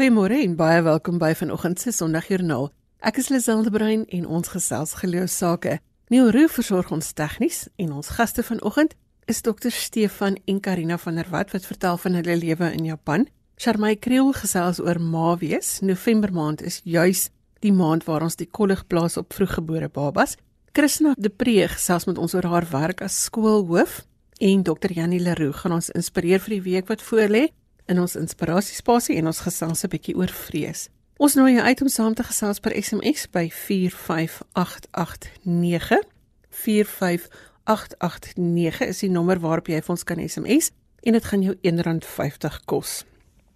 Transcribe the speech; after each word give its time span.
Goeiemôre 0.00 0.38
en 0.40 0.54
baie 0.56 0.80
welkom 0.80 1.18
by 1.20 1.34
vanoggend 1.36 1.76
se 1.82 1.92
Sondagjoernaal. 1.92 2.70
Ek 3.04 3.18
is 3.20 3.26
Liselde 3.28 3.68
Brein 3.68 4.06
en 4.08 4.22
ons 4.24 4.48
gesels 4.48 4.94
geloofsake. 4.96 5.74
Neil 6.08 6.30
Roo 6.32 6.48
versorg 6.48 6.88
ons 6.96 7.10
tegnies 7.12 7.66
en 7.76 7.90
ons 7.98 8.08
gaste 8.16 8.40
vanoggend 8.40 8.94
is 9.28 9.42
dokter 9.44 9.68
Stefan 9.68 10.38
en 10.48 10.62
Karina 10.64 10.96
van 11.04 11.20
der 11.20 11.28
Walt 11.28 11.52
wat 11.52 11.68
vertel 11.68 12.00
van 12.00 12.16
hulle 12.16 12.38
lewe 12.40 12.70
in 12.78 12.88
Japan. 12.88 13.28
Sharmay 13.60 13.98
Kriel 14.00 14.32
gesels 14.40 14.80
oor 14.80 14.96
Mawees. 14.96 15.82
November 15.84 16.32
maand 16.32 16.64
is 16.64 16.80
juis 16.88 17.28
die 17.60 17.76
maand 17.76 18.08
waar 18.08 18.24
ons 18.24 18.40
die 18.40 18.48
kollig 18.48 18.86
plaas 18.88 19.20
op 19.20 19.36
vroeggebore 19.36 19.92
babas. 19.92 20.38
Christina 20.72 21.12
De 21.18 21.28
Preeg 21.28 21.76
gesels 21.76 22.08
met 22.08 22.16
ons 22.16 22.38
oor 22.40 22.48
haar 22.48 22.70
werk 22.72 23.04
as 23.04 23.26
skoolhoof 23.28 24.06
en 24.40 24.62
dokter 24.64 24.96
Janie 24.96 25.20
Leroux 25.20 25.60
gaan 25.60 25.76
ons 25.76 25.92
inspireer 25.92 26.40
vir 26.40 26.56
die 26.56 26.64
week 26.72 26.88
wat 26.88 27.04
voorlê 27.04 27.50
in 27.90 28.00
ons 28.00 28.16
inspirasiespasie 28.16 29.16
en 29.18 29.26
ons 29.26 29.40
gesels 29.46 29.84
'n 29.84 29.90
bietjie 29.90 30.16
oor 30.16 30.28
vrees. 30.28 30.88
Ons 31.20 31.34
nooi 31.34 31.54
jou 31.54 31.64
uit 31.64 31.82
om 31.82 31.88
saam 31.88 32.14
te 32.14 32.22
gesels 32.22 32.60
per 32.60 32.82
SMS 32.82 33.28
by 33.28 33.50
45889. 33.52 36.02
45889 36.48 38.86
is 38.86 38.98
die 38.98 39.10
nommer 39.10 39.40
waarop 39.40 39.68
jy 39.68 39.82
vir 39.82 39.90
ons 39.90 40.04
kan 40.04 40.28
SMS 40.28 40.70
en 41.02 41.12
dit 41.12 41.24
gaan 41.24 41.42
jou 41.42 41.54
R1.50 41.60 42.64
kos. 42.64 43.04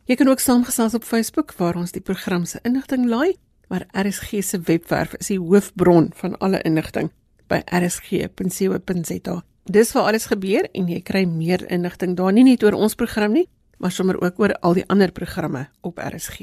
Jy 0.04 0.18
kan 0.20 0.28
ook 0.28 0.40
saamgesels 0.40 0.94
op 0.94 1.04
Facebook 1.04 1.54
waar 1.56 1.76
ons 1.80 1.92
die 1.92 2.04
program 2.04 2.44
se 2.44 2.58
inligting 2.62 3.08
laai, 3.08 3.36
maar 3.68 3.86
RSG 3.96 4.44
se 4.44 4.60
webwerf 4.60 5.14
is 5.14 5.26
die 5.32 5.40
hoofbron 5.40 6.12
van 6.14 6.36
alle 6.38 6.60
inligting 6.68 7.10
by 7.48 7.62
rsg.co.za. 7.64 9.42
Dis 9.64 9.92
waar 9.92 10.10
alles 10.10 10.26
gebeur 10.28 10.68
en 10.76 10.88
jy 10.92 11.00
kry 11.00 11.24
meer 11.24 11.64
inligting 11.72 12.16
daar 12.16 12.32
nie 12.36 12.44
net 12.44 12.64
oor 12.64 12.76
ons 12.76 12.94
program 12.94 13.32
nie, 13.32 13.48
maar 13.84 13.92
sommer 13.92 14.20
ook 14.20 14.38
oor 14.40 14.52
al 14.64 14.72
die 14.72 14.84
ander 14.88 15.12
programme 15.12 15.68
op 15.80 15.98
RSG. 15.98 16.38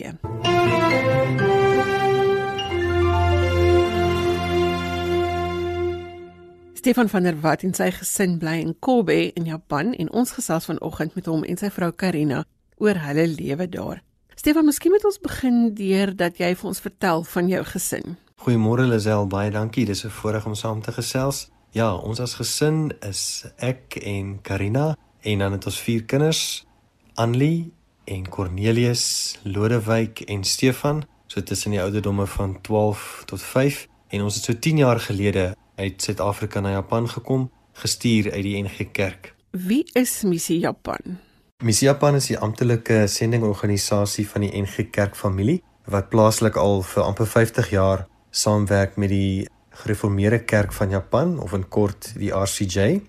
Stefan 6.73 7.09
van 7.09 7.23
der 7.23 7.39
Walt 7.41 7.63
en 7.63 7.73
sy 7.73 7.89
gesin 7.97 8.37
bly 8.37 8.59
in 8.61 8.75
Kobe 8.79 9.33
in 9.33 9.49
Japan 9.49 9.95
en 9.97 10.11
ons 10.13 10.35
gesels 10.37 10.69
vanoggend 10.69 11.17
met 11.17 11.25
hom 11.25 11.41
en 11.41 11.57
sy 11.57 11.73
vrou 11.73 11.89
Karina 11.91 12.43
oor 12.77 13.01
hulle 13.07 13.25
lewe 13.33 13.69
daar. 13.69 14.03
Stefan, 14.35 14.69
miskien 14.69 14.93
moet 14.93 15.05
ons 15.05 15.19
begin 15.21 15.73
deur 15.73 16.13
dat 16.15 16.37
jy 16.37 16.53
vir 16.55 16.69
ons 16.69 16.85
vertel 16.85 17.25
van 17.33 17.49
jou 17.49 17.65
gesin. 17.73 18.17
Goeiemôre 18.45 18.85
Lisel, 18.85 19.25
baie 19.25 19.49
dankie. 19.49 19.85
Dis 19.85 20.05
'n 20.05 20.09
voorreg 20.09 20.45
om 20.45 20.55
saam 20.55 20.81
te 20.81 20.91
gesels. 20.91 21.49
Ja, 21.71 21.95
ons 21.95 22.19
as 22.19 22.33
gesin 22.33 22.91
is 23.01 23.45
ek 23.57 23.97
en 23.97 24.41
Karina 24.41 24.95
en 25.21 25.39
dan 25.39 25.51
het 25.51 25.65
ons 25.65 25.81
vier 25.81 26.03
kinders. 26.03 26.65
Anlie 27.13 27.73
en 28.03 28.29
Cornelius, 28.29 29.39
Lodewyk 29.43 30.21
en 30.21 30.43
Stefan, 30.43 31.03
so 31.27 31.43
tussen 31.43 31.71
die 31.71 31.81
ouderdomme 31.81 32.27
van 32.27 32.61
12 32.61 33.23
tot 33.25 33.41
5 33.41 33.87
en 34.07 34.21
ons 34.21 34.35
het 34.35 34.43
so 34.43 34.53
10 34.59 34.77
jaar 34.77 34.99
gelede 34.99 35.55
uit 35.75 36.01
Suid-Afrika 36.01 36.59
na 36.59 36.71
Japan 36.71 37.09
gekom, 37.09 37.49
gestuur 37.73 38.31
uit 38.31 38.43
die 38.43 38.63
NG 38.63 38.91
Kerk. 38.91 39.33
Wie 39.51 39.83
is 39.93 40.21
Missie 40.23 40.59
Japan? 40.59 41.17
Missie 41.63 41.87
Japan 41.87 42.15
is 42.15 42.27
die 42.31 42.37
amptelike 42.39 43.07
sendingorganisasie 43.07 44.27
van 44.27 44.47
die 44.47 44.53
NG 44.61 44.89
Kerk 44.91 45.15
familie 45.15 45.61
wat 45.91 46.09
plaaslik 46.09 46.55
al 46.55 46.81
vir 46.85 47.03
amper 47.03 47.27
50 47.27 47.71
jaar 47.73 48.07
saamwerk 48.31 48.95
met 48.95 49.11
die 49.11 49.47
Gereformeerde 49.81 50.43
Kerk 50.43 50.73
van 50.73 50.89
Japan 50.89 51.39
of 51.39 51.53
in 51.53 51.67
kort 51.67 52.13
die 52.19 52.31
RCJ. 52.31 53.01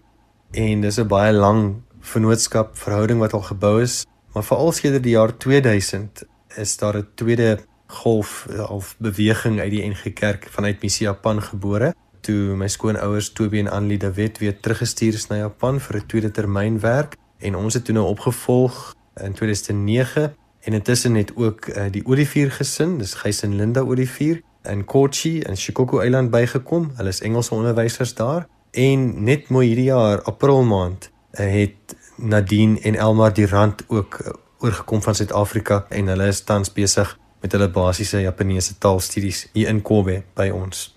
En 0.52 0.80
dis 0.80 0.98
'n 0.98 1.08
baie 1.08 1.32
lang 1.32 1.82
vennootskap 2.02 2.76
verhouding 2.78 3.20
wat 3.22 3.32
al 3.32 3.44
gebou 3.46 3.80
is, 3.82 4.02
maar 4.34 4.44
veral 4.44 4.72
sedert 4.72 5.04
die 5.04 5.14
jaar 5.14 5.32
2000 5.38 6.24
is 6.56 6.76
daar 6.76 6.96
'n 6.98 7.08
tweede 7.14 7.58
golf 7.86 8.46
of 8.68 8.96
beweging 8.98 9.60
uit 9.60 9.70
die 9.70 9.84
NG 9.88 10.12
Kerk 10.12 10.46
vanuit 10.50 10.82
Missie 10.82 11.06
Japan 11.06 11.42
gebore. 11.42 11.94
Toe 12.20 12.56
my 12.56 12.68
skoonouers 12.68 13.32
Toby 13.32 13.58
en 13.58 13.70
Annelie 13.70 13.98
de 13.98 14.12
Wet 14.12 14.38
weer 14.38 14.60
teruggestuur 14.60 15.14
is 15.14 15.26
na 15.26 15.36
Japan 15.36 15.80
vir 15.80 15.96
'n 15.96 16.06
tweede 16.06 16.30
termyn 16.30 16.80
werk 16.80 17.16
en 17.38 17.56
ons 17.56 17.74
het 17.74 17.84
toe 17.84 17.94
nou 17.94 18.06
opgevolg 18.06 18.94
in 19.14 19.32
2009 19.32 20.34
en 20.60 20.72
intussen 20.72 21.14
het 21.14 21.36
ook 21.36 21.66
uh, 21.66 21.84
die 21.90 22.06
Olivier 22.06 22.50
gesin, 22.50 22.98
dis 22.98 23.14
Gys 23.14 23.42
en 23.42 23.56
Linda 23.56 23.80
Olivier 23.80 24.42
in 24.62 24.84
Kochi 24.84 25.40
in 25.40 25.56
Shikoku 25.56 26.00
Eiland 26.00 26.30
bygekom. 26.30 26.92
Hulle 26.96 27.08
is 27.08 27.20
Engelse 27.20 27.54
onderwysers 27.54 28.14
daar 28.14 28.46
en 28.70 29.24
net 29.24 29.48
mooi 29.48 29.66
hierdie 29.66 29.84
jaar 29.84 30.22
April 30.22 30.62
maand 30.62 31.12
Eh, 31.32 31.52
het 31.52 31.96
Nadine 32.22 32.80
en 32.80 32.94
Elmar 32.94 33.34
die 33.34 33.46
rand 33.46 33.84
ook 33.88 34.18
eh, 34.20 34.32
oorgekom 34.62 35.02
van 35.02 35.14
Suid-Afrika 35.14 35.84
en 35.88 36.06
hulle 36.06 36.26
is 36.30 36.44
tans 36.46 36.72
besig 36.72 37.18
met 37.42 37.52
hulle 37.52 37.68
basiese 37.68 38.22
Japaneese 38.22 38.78
taalstudies 38.78 39.48
hier 39.52 39.68
in 39.68 39.82
Kobe 39.82 40.22
by 40.38 40.50
ons. 40.54 40.92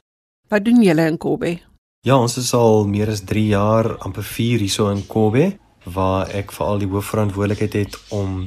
Wat 0.50 0.66
doen 0.66 0.84
julle 0.85 1.08
in 1.09 1.18
Kobe? 1.18 1.58
Ja, 2.06 2.19
ons 2.22 2.38
is 2.38 2.53
al 2.53 2.85
meer 2.88 3.09
as 3.09 3.24
3 3.25 3.47
jaar 3.50 3.96
amper 4.06 4.24
4 4.24 4.62
hierso 4.62 4.91
in 4.94 5.02
Kobe 5.09 5.56
waar 5.85 6.30
ek 6.34 6.53
veral 6.53 6.81
die 6.81 6.90
hoofverantwoordelikheid 6.90 7.74
het 7.74 7.97
om 8.14 8.46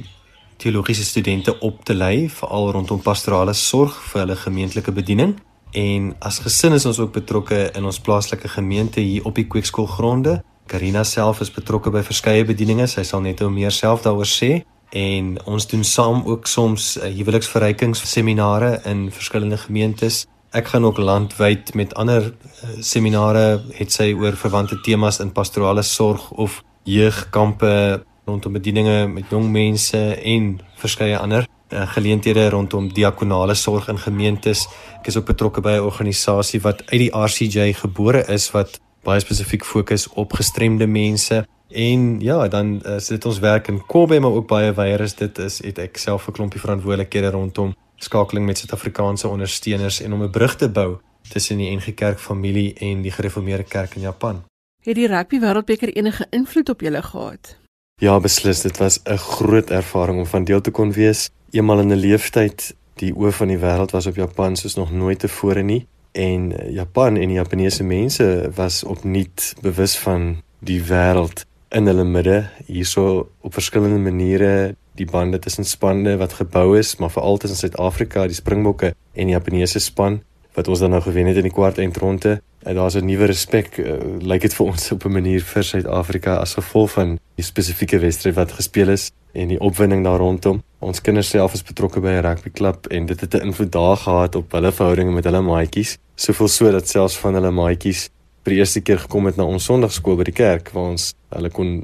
teologiese 0.59 1.05
studente 1.05 1.55
op 1.61 1.85
te 1.85 1.95
lei 1.95 2.29
veral 2.31 2.73
rondom 2.75 3.03
pastorale 3.03 3.55
sorg 3.55 3.95
vir 4.11 4.25
hulle 4.25 4.37
gemeentelike 4.39 4.95
bediening 4.95 5.37
en 5.79 6.13
as 6.25 6.41
gesin 6.43 6.75
is 6.75 6.87
ons 6.87 6.99
ook 6.99 7.13
betrokke 7.15 7.61
in 7.79 7.85
ons 7.87 8.01
plaaslike 8.01 8.49
gemeente 8.49 9.01
hier 9.01 9.27
op 9.29 9.39
die 9.39 9.47
kweekskoolgronde 9.47 10.41
Karina 10.69 11.05
self 11.05 11.41
is 11.41 11.51
betrokke 11.51 11.91
by 11.91 12.03
verskeie 12.07 12.45
bedieninge. 12.45 12.87
Sy 12.87 13.03
sal 13.09 13.25
net 13.25 13.41
ou 13.43 13.51
meer 13.53 13.75
self 13.75 14.05
daaroor 14.05 14.29
sê 14.29 14.63
en 14.97 15.35
ons 15.45 15.67
doen 15.69 15.85
saam 15.85 16.23
ook 16.25 16.47
soms 16.49 16.97
uh, 16.97 17.09
huweliksverrykingsseminare 17.13 18.71
in 18.89 19.09
verskillende 19.13 19.59
gemeentes. 19.61 20.23
Ek 20.57 20.71
gaan 20.73 20.87
ook 20.89 21.01
landwyd 21.01 21.75
met 21.77 21.93
ander 21.95 22.31
uh, 22.31 22.71
seminare 22.81 23.61
het 23.77 23.93
sy 23.93 24.15
oor 24.17 24.37
verwante 24.37 24.81
temas 24.85 25.21
in 25.21 25.33
pastorale 25.33 25.85
sorg 25.85 26.31
of 26.33 26.63
jeugkampe 26.89 28.05
rondom 28.29 28.57
bedieninge 28.57 29.07
met 29.13 29.29
jong 29.33 29.49
mense 29.53 30.01
en 30.17 30.57
verskeie 30.81 31.19
ander 31.19 31.45
uh, 31.73 31.85
geleenthede 31.93 32.49
rondom 32.51 32.89
diakonale 32.93 33.55
sorg 33.55 33.89
in 33.89 34.01
gemeentes. 34.01 34.67
Ek 35.01 35.13
is 35.13 35.17
ook 35.17 35.29
betrokke 35.33 35.61
by 35.61 35.77
'n 35.77 35.89
organisasie 35.89 36.61
wat 36.61 36.83
uit 36.91 37.01
die 37.01 37.13
RCJ 37.13 37.73
gebore 37.85 38.25
is 38.29 38.51
wat 38.51 38.81
baie 39.09 39.25
spesifiek 39.25 39.65
fokus 39.65 40.07
op 40.21 40.37
gestremde 40.37 40.87
mense 40.87 41.45
en 41.69 42.21
ja, 42.21 42.49
dan 42.49 42.79
uh, 42.85 42.99
sit 42.99 43.25
ons 43.29 43.41
werk 43.45 43.69
in 43.73 43.81
Kobe 43.87 44.21
maar 44.21 44.37
ook 44.37 44.49
baie 44.49 44.73
weier 44.77 45.01
is 45.05 45.15
dit 45.17 45.39
is 45.45 45.61
het 45.65 45.79
ek 45.79 45.97
self 45.97 46.29
'n 46.29 46.37
klompie 46.37 46.61
verantwoordelikhede 46.61 47.31
rondom 47.31 47.75
skakeling 47.97 48.47
met 48.47 48.59
Suid-Afrikaanse 48.59 49.29
ondersteuners 49.29 50.01
en 50.01 50.13
om 50.13 50.23
'n 50.23 50.31
brug 50.31 50.57
te 50.57 50.69
bou 50.69 50.99
tussen 51.29 51.59
die 51.59 51.71
NG 51.77 51.95
Kerk 51.95 52.19
familie 52.19 52.75
en 52.75 53.03
die 53.03 53.11
Gereformeerde 53.11 53.65
Kerk 53.65 53.95
in 53.95 54.03
Japan. 54.03 54.45
Het 54.85 54.95
die 54.95 55.07
rugby 55.07 55.41
wêreldbeker 55.41 55.93
enige 55.93 56.27
invloed 56.31 56.69
op 56.69 56.81
julle 56.81 57.03
gehad? 57.03 57.57
Ja, 58.01 58.21
beslis, 58.21 58.61
dit 58.61 58.77
was 58.79 59.01
'n 59.05 59.17
groot 59.17 59.71
ervaring 59.71 60.19
om 60.19 60.27
van 60.27 60.45
deel 60.45 60.61
te 60.61 60.71
kon 60.71 60.93
wees. 60.93 61.31
Eenmal 61.51 61.81
in 61.81 61.93
'n 61.93 62.01
leeftyd, 62.01 62.75
die 62.95 63.15
oë 63.15 63.33
van 63.33 63.49
die 63.49 63.59
wêreld 63.59 63.91
was 63.91 64.07
op 64.07 64.15
Japan 64.15 64.57
soos 64.57 64.75
nog 64.75 64.93
nooit 64.93 65.19
tevore 65.19 65.63
nie 65.63 65.87
en 66.19 66.51
eh, 66.53 66.73
Japan 66.75 67.17
en 67.17 67.31
die 67.31 67.39
Japaneese 67.39 67.85
mense 67.87 68.27
was 68.57 68.83
opnuut 68.85 69.55
bewus 69.63 69.97
van 70.03 70.43
die 70.59 70.81
wêreld 70.83 71.45
in 71.75 71.87
hulle 71.87 72.05
midde 72.05 72.39
hierso 72.67 73.29
op 73.45 73.55
verskillende 73.55 74.01
maniere 74.03 74.75
die 74.99 75.07
bande 75.07 75.39
tussen 75.39 75.65
spanne 75.69 76.17
wat 76.19 76.39
gebou 76.41 76.73
is 76.79 76.97
maar 76.99 77.15
veral 77.15 77.39
tussen 77.39 77.61
Suid-Afrika 77.61 78.27
die 78.27 78.39
Springbokke 78.39 78.95
en 79.15 79.31
die 79.31 79.37
Japaneese 79.37 79.83
span 79.85 80.21
wat 80.59 80.69
ons 80.69 80.83
dan 80.83 80.91
nou 80.91 81.03
gewen 81.05 81.31
het 81.31 81.39
in 81.39 81.47
die 81.47 81.55
kwart 81.55 81.79
eindronde 81.79 82.41
en 82.67 82.75
daar's 82.75 82.97
'n 82.97 83.07
nuwe 83.07 83.27
respek 83.31 83.79
uh, 83.79 83.95
lyk 84.21 84.41
dit 84.41 84.55
vir 84.55 84.67
ons 84.67 84.93
op 84.93 85.05
'n 85.05 85.13
manier 85.13 85.41
vir 85.41 85.65
Suid-Afrika 85.65 86.37
as 86.37 86.55
gevolg 86.55 86.91
van 86.91 87.19
die 87.35 87.45
spesifieke 87.45 87.99
wedstryd 87.99 88.35
wat 88.35 88.53
gespeel 88.53 88.89
is 88.89 89.11
en 89.33 89.49
die 89.49 89.61
opwinding 89.61 90.05
daar 90.05 90.19
rondom. 90.19 90.63
Ons 90.79 91.01
kinders 91.03 91.27
self 91.33 91.57
is 91.57 91.65
betrokke 91.67 91.99
by 91.99 92.13
'n 92.15 92.23
rugbyklub 92.23 92.87
en 92.87 93.07
dit 93.07 93.21
het 93.21 93.35
'n 93.35 93.51
invloed 93.51 93.73
daar 93.73 93.97
gehad 93.97 94.35
op 94.35 94.53
hulle 94.53 94.73
verhoudinge 94.73 95.13
met 95.13 95.25
hulle 95.25 95.41
maatjies. 95.41 95.99
Soveel 96.15 96.49
so 96.49 96.71
dat 96.71 96.89
selfs 96.89 97.19
van 97.19 97.35
hulle 97.35 97.51
maatjies 97.51 98.11
vir 98.45 98.53
die 98.53 98.59
eerste 98.59 98.81
keer 98.81 98.99
gekom 98.99 99.27
het 99.27 99.37
na 99.37 99.45
ons 99.45 99.65
Sondagskool 99.65 100.17
by 100.17 100.25
die 100.25 100.33
kerk 100.33 100.71
waar 100.73 100.91
ons 100.91 101.15
hulle 101.35 101.51
kon 101.51 101.83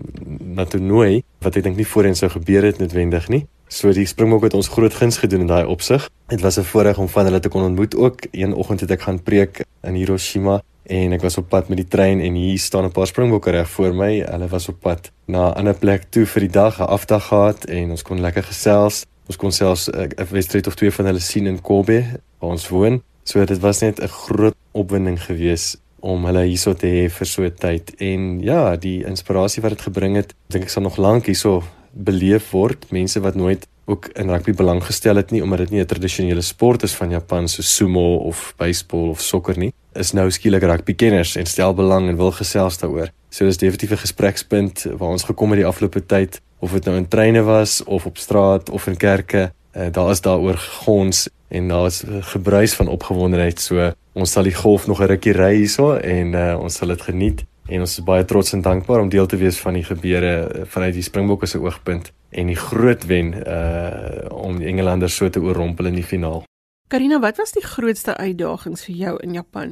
na 0.55 0.65
toe 0.65 0.81
nooi 0.81 1.23
wat 1.41 1.57
ek 1.57 1.63
dink 1.63 1.77
nie 1.77 1.87
voorheen 1.87 2.15
sou 2.15 2.31
gebeur 2.31 2.63
het 2.63 2.79
noodwendig 2.79 3.29
nie. 3.29 3.47
So 3.69 3.93
die 3.93 4.07
Springbok 4.07 4.43
het 4.43 4.55
ons 4.55 4.69
groot 4.69 4.95
guns 4.95 5.19
gedoen 5.19 5.41
in 5.41 5.47
daai 5.47 5.67
opsig. 5.67 6.09
Dit 6.29 6.41
was 6.41 6.59
'n 6.59 6.63
voorreg 6.63 6.99
om 6.99 7.09
van 7.09 7.25
hulle 7.25 7.41
te 7.41 7.49
kon 7.49 7.63
ontmoet 7.63 7.97
ook. 7.97 8.21
Een 8.31 8.55
oggend 8.55 8.81
het 8.81 8.91
ek 8.91 9.03
gaan 9.03 9.23
preek 9.23 9.65
in 9.83 9.95
Hiroshima 9.95 10.63
en 10.85 11.13
ek 11.17 11.23
was 11.25 11.39
op 11.41 11.49
pad 11.49 11.71
met 11.73 11.81
die 11.81 11.89
trein 11.89 12.21
en 12.21 12.35
hier 12.37 12.59
staan 12.59 12.85
'n 12.85 12.93
paar 12.93 13.07
Springbokke 13.07 13.51
reg 13.51 13.71
voor 13.71 13.95
my. 13.95 14.21
Hulle 14.21 14.49
was 14.49 14.69
op 14.69 14.81
pad 14.81 15.11
na 15.27 15.49
'n 15.49 15.57
ander 15.57 15.75
plek 15.75 16.03
toe 16.11 16.27
vir 16.27 16.41
die 16.41 16.51
dag, 16.51 16.79
'n 16.79 16.83
afdag 16.83 17.27
gehad 17.27 17.65
en 17.65 17.91
ons 17.91 18.03
kon 18.03 18.21
lekker 18.21 18.43
gesels. 18.43 19.07
Ons 19.27 19.37
kon 19.37 19.53
selfs 19.53 19.91
eh, 19.91 20.09
'n 20.17 20.27
wedstryd 20.31 20.67
of 20.67 20.75
twee 20.75 20.91
van 20.91 21.05
hulle 21.05 21.21
sien 21.21 21.47
in 21.47 21.61
Kobe 21.61 22.05
waar 22.39 22.51
ons 22.51 22.69
woon. 22.69 23.03
So 23.25 23.45
dit 23.45 23.59
was 23.61 23.81
net 23.81 24.01
'n 24.01 24.09
groot 24.09 24.55
opwinding 24.73 25.23
geweest 25.23 25.81
om 26.01 26.25
hulle 26.25 26.45
hierso 26.45 26.75
te 26.75 26.87
hê 26.87 27.11
vir 27.11 27.27
so 27.27 27.43
'n 27.43 27.55
tyd. 27.55 27.95
En 27.99 28.41
ja, 28.41 28.77
die 28.77 29.05
inspirasie 29.05 29.63
wat 29.63 29.71
dit 29.71 29.83
gebring 29.83 30.17
het, 30.17 30.35
dink 30.49 30.65
ek 30.65 30.71
sal 30.71 30.83
nog 30.83 30.97
lank 30.97 31.27
hierso 31.27 31.63
beleef 31.93 32.51
word. 32.51 32.91
Mense 32.91 33.21
wat 33.21 33.35
nooit 33.35 33.67
ook 33.87 34.07
in 34.07 34.31
rugby 34.31 34.53
belang 34.53 34.85
gestel 34.85 35.17
het 35.17 35.31
nie 35.31 35.43
omdat 35.43 35.59
dit 35.59 35.71
nie 35.71 35.81
'n 35.81 35.87
tradisionele 35.87 36.43
sport 36.43 36.83
is 36.83 36.95
van 36.95 37.11
Japan 37.11 37.49
so 37.49 37.63
sumo 37.63 38.17
of 38.17 38.55
baseball 38.57 39.09
of 39.09 39.21
sokker 39.21 39.59
nie 39.59 39.73
is 39.95 40.13
nou 40.13 40.31
skielik 40.31 40.63
rugby 40.63 40.95
kenners 40.95 41.37
en 41.37 41.47
stel 41.47 41.75
belang 41.75 42.09
en 42.09 42.17
wil 42.17 42.33
gesels 42.33 42.79
daaroor. 42.79 43.11
So 43.31 43.45
dis 43.45 43.59
definitief 43.59 43.91
'n 43.91 44.05
gesprekspunt 44.07 44.87
waar 44.99 45.11
ons 45.11 45.25
gekom 45.25 45.51
het 45.51 45.59
die 45.59 45.67
afgelope 45.67 46.07
tyd 46.07 46.41
of 46.59 46.73
dit 46.73 46.85
nou 46.85 46.97
in 46.97 47.09
treine 47.09 47.43
was 47.43 47.83
of 47.85 48.07
op 48.07 48.19
straat 48.19 48.71
of 48.71 48.87
in 48.87 48.97
kerke. 48.97 49.53
Uh, 49.77 49.87
daar 49.91 50.11
is 50.11 50.21
daaroor 50.21 50.57
gons 50.57 51.29
en 51.49 51.69
daar 51.69 51.87
is 51.87 52.03
gebruis 52.21 52.75
van 52.75 52.89
opgewondenheid. 52.89 53.61
So 53.61 53.93
ons 54.13 54.31
sal 54.31 54.43
die 54.43 54.55
golf 54.55 54.87
nog 54.87 55.01
'n 55.01 55.07
rukkie 55.07 55.33
ry 55.33 55.55
hierso 55.55 55.95
en 55.95 56.35
uh, 56.35 56.59
ons 56.61 56.75
sal 56.75 56.89
dit 56.89 57.03
geniet 57.03 57.45
en 57.69 57.81
ons 57.81 57.99
is 57.99 58.05
baie 58.05 58.25
trots 58.25 58.53
en 58.53 58.63
dankbaar 58.63 59.01
om 59.01 59.09
deel 59.09 59.27
te 59.27 59.37
wees 59.41 59.59
van 59.59 59.79
die 59.79 59.85
gebeure 59.85 60.33
eh, 60.47 60.65
vanuit 60.69 60.95
die 60.95 61.03
Springbokke 61.03 61.47
se 61.47 61.61
oogpunt 61.61 62.13
en 62.31 62.51
die 62.51 62.59
groot 62.59 63.07
wen 63.07 63.35
uh 63.35 64.43
om 64.45 64.59
die 64.59 64.69
Engelanders 64.69 65.17
so 65.17 65.31
te 65.31 65.41
oorrompel 65.41 65.87
in 65.87 65.95
die 65.95 66.05
finaal. 66.05 66.43
Karina, 66.89 67.17
wat 67.19 67.37
was 67.41 67.53
die 67.57 67.65
grootste 67.65 68.13
uitdagings 68.17 68.83
vir 68.85 68.95
jou 68.95 69.13
in 69.25 69.33
Japan? 69.33 69.71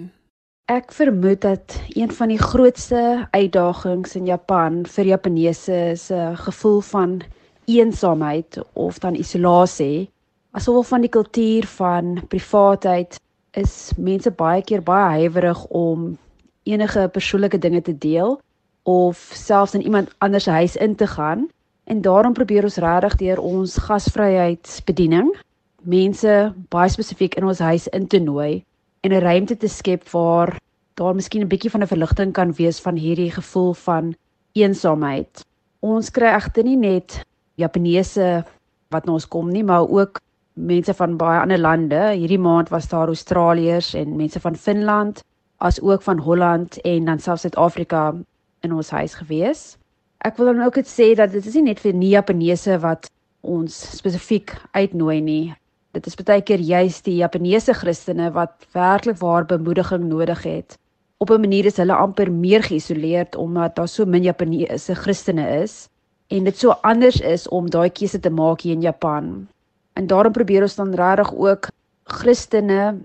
Ek 0.73 0.95
vermoed 0.97 1.43
dat 1.45 1.75
een 1.93 2.09
van 2.09 2.31
die 2.33 2.39
grootste 2.41 3.29
uitdagings 3.37 4.17
in 4.17 4.31
Japan 4.31 4.79
vir 4.89 5.11
Japaneese 5.11 5.77
is 5.91 6.09
'n 6.11 6.37
gevoel 6.37 6.81
van 6.81 7.21
eensaamheid 7.65 8.59
of 8.73 8.99
dan 8.99 9.15
isolasie. 9.15 10.09
Asof 10.53 10.89
van 10.89 11.01
die 11.01 11.11
kultuur 11.11 11.67
van 11.67 12.25
privaatheid 12.29 13.21
is 13.51 13.93
mense 13.97 14.31
baie 14.31 14.63
keer 14.63 14.83
baie 14.83 15.21
huiwerig 15.21 15.65
om 15.67 16.19
enige 16.63 17.09
persoonlike 17.13 17.59
dinge 17.59 17.83
te 17.83 17.99
deel 17.99 18.41
of 18.83 19.31
selfs 19.35 19.75
in 19.75 19.83
iemand 19.83 20.15
anders 20.19 20.45
se 20.45 20.51
huis 20.51 20.77
in 20.77 20.95
te 20.95 21.07
gaan. 21.07 21.49
En 21.85 22.01
daarom 22.01 22.33
probeer 22.33 22.63
ons 22.63 22.77
regtig 22.77 23.17
deur 23.17 23.39
ons 23.39 23.77
gasvryheidsbediening 23.77 25.37
mense 25.85 26.55
baie 26.71 26.91
spesifiek 26.91 27.35
in 27.39 27.45
ons 27.45 27.59
huis 27.59 27.89
in 27.89 28.07
te 28.07 28.19
nooi 28.19 28.65
en 29.03 29.13
'n 29.13 29.23
ruimte 29.23 29.57
te 29.57 29.69
skep 29.69 30.09
waar 30.13 30.59
daar 30.95 31.15
miskien 31.15 31.43
'n 31.43 31.49
bietjie 31.49 31.71
van 31.71 31.83
'n 31.83 31.87
verligting 31.87 32.33
kan 32.33 32.53
wees 32.53 32.81
van 32.81 32.97
hierdie 32.97 33.31
gevoel 33.31 33.75
van 33.75 34.15
eensaamheid. 34.53 35.45
Ons 35.81 36.11
kry 36.11 36.31
egter 36.35 36.65
nie 36.65 36.77
net 36.77 37.25
Japaneese 37.57 38.45
wat 38.91 39.07
na 39.07 39.13
ons 39.13 39.29
kom 39.29 39.51
nie, 39.51 39.65
maar 39.65 39.89
ook 39.89 40.21
mense 40.55 40.95
van 40.95 41.17
baie 41.17 41.41
ander 41.41 41.59
lande. 41.59 42.13
Hierdie 42.15 42.39
maand 42.39 42.69
was 42.69 42.89
daar 42.89 43.07
Australiërs 43.07 43.95
en 43.95 44.17
mense 44.17 44.41
van 44.41 44.57
Finland, 44.57 45.23
as 45.59 45.81
ook 45.81 46.03
van 46.03 46.19
Holland 46.19 46.81
en 46.81 47.05
dan 47.05 47.19
selfs 47.19 47.43
Suid-Afrika 47.43 48.15
in 48.61 48.73
ons 48.73 48.91
huis 48.91 49.15
gewees. 49.15 49.79
Ek 50.19 50.37
wil 50.37 50.53
dan 50.53 50.63
ook 50.63 50.77
net 50.77 50.87
sê 50.87 51.15
dat 51.15 51.33
dit 51.33 51.47
is 51.47 51.55
nie 51.55 51.63
net 51.63 51.81
vir 51.81 51.95
nie-Japaneese 51.95 52.79
wat 52.79 53.11
ons 53.41 53.75
spesifiek 53.97 54.55
uitnooi 54.73 55.21
nie. 55.21 55.55
Dit 55.93 56.07
is 56.09 56.17
baie 56.17 56.41
keer 56.41 56.61
juist 56.65 57.05
die 57.05 57.19
Japaneese 57.19 57.75
Christene 57.77 58.31
wat 58.33 58.65
werklik 58.73 59.19
waar 59.21 59.45
bemoediging 59.45 60.07
nodig 60.09 60.43
het. 60.49 60.79
Op 61.21 61.31
'n 61.31 61.41
manier 61.41 61.67
is 61.69 61.77
hulle 61.77 61.95
amper 61.95 62.33
meer 62.33 62.63
geïsoleerd 62.63 63.37
omdat 63.37 63.77
daar 63.77 63.89
so 63.89 64.05
min 64.05 64.23
Japaneese 64.23 64.95
Christene 64.95 65.63
is 65.63 65.89
en 66.29 66.45
dit 66.45 66.59
so 66.59 66.71
anders 66.71 67.21
is 67.21 67.49
om 67.49 67.71
daai 67.71 67.91
keuse 67.91 68.21
te 68.21 68.31
maak 68.31 68.61
hier 68.61 68.73
in 68.73 68.81
Japan. 68.81 69.49
En 69.93 70.07
daarom 70.07 70.33
probeer 70.33 70.63
ons 70.63 70.75
dan 70.75 70.95
regtig 70.95 71.35
ook 71.35 71.69
Christene 72.05 72.97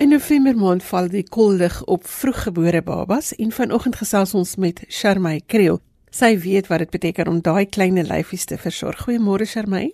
In 0.01 0.15
November 0.15 0.57
maand 0.57 0.85
val 0.89 1.11
die 1.13 1.27
kollig 1.29 1.77
op 1.85 2.09
vroeggebore 2.09 2.81
babas 2.87 3.35
en 3.37 3.53
vanoggend 3.53 3.99
gesels 4.01 4.33
ons 4.33 4.55
met 4.57 4.81
Sharmay 4.89 5.43
Kriel. 5.45 5.77
Sy 6.09 6.33
weet 6.41 6.73
wat 6.73 6.87
dit 6.87 6.97
beteken 6.97 7.29
om 7.29 7.45
daai 7.45 7.69
klein 7.69 8.01
lyfies 8.01 8.49
te 8.49 8.57
versorg. 8.57 9.05
Goeiemôre 9.05 9.45
Sharmay. 9.45 9.93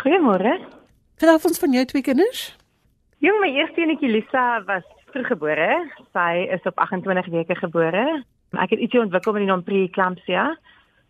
Goeiemôre. 0.00 0.56
Vertel 1.20 1.52
ons 1.52 1.60
van 1.66 1.76
jou 1.76 1.84
twee 1.92 2.08
kinders. 2.08 2.56
Jong, 3.20 3.44
my 3.44 3.52
eerste 3.60 3.84
enetjie 3.84 4.08
Lisa 4.08 4.48
was 4.64 4.88
vroeggebore. 5.12 5.68
Sy 6.16 6.48
is 6.48 6.64
op 6.64 6.80
28 6.88 7.28
weke 7.36 7.60
gebore. 7.60 8.08
Ek 8.56 8.70
het 8.70 8.80
ietsie 8.80 9.00
ontwikkel 9.00 9.32
met 9.32 9.42
die 9.44 9.50
naam 9.50 9.62
preeclampsia. 9.62 10.56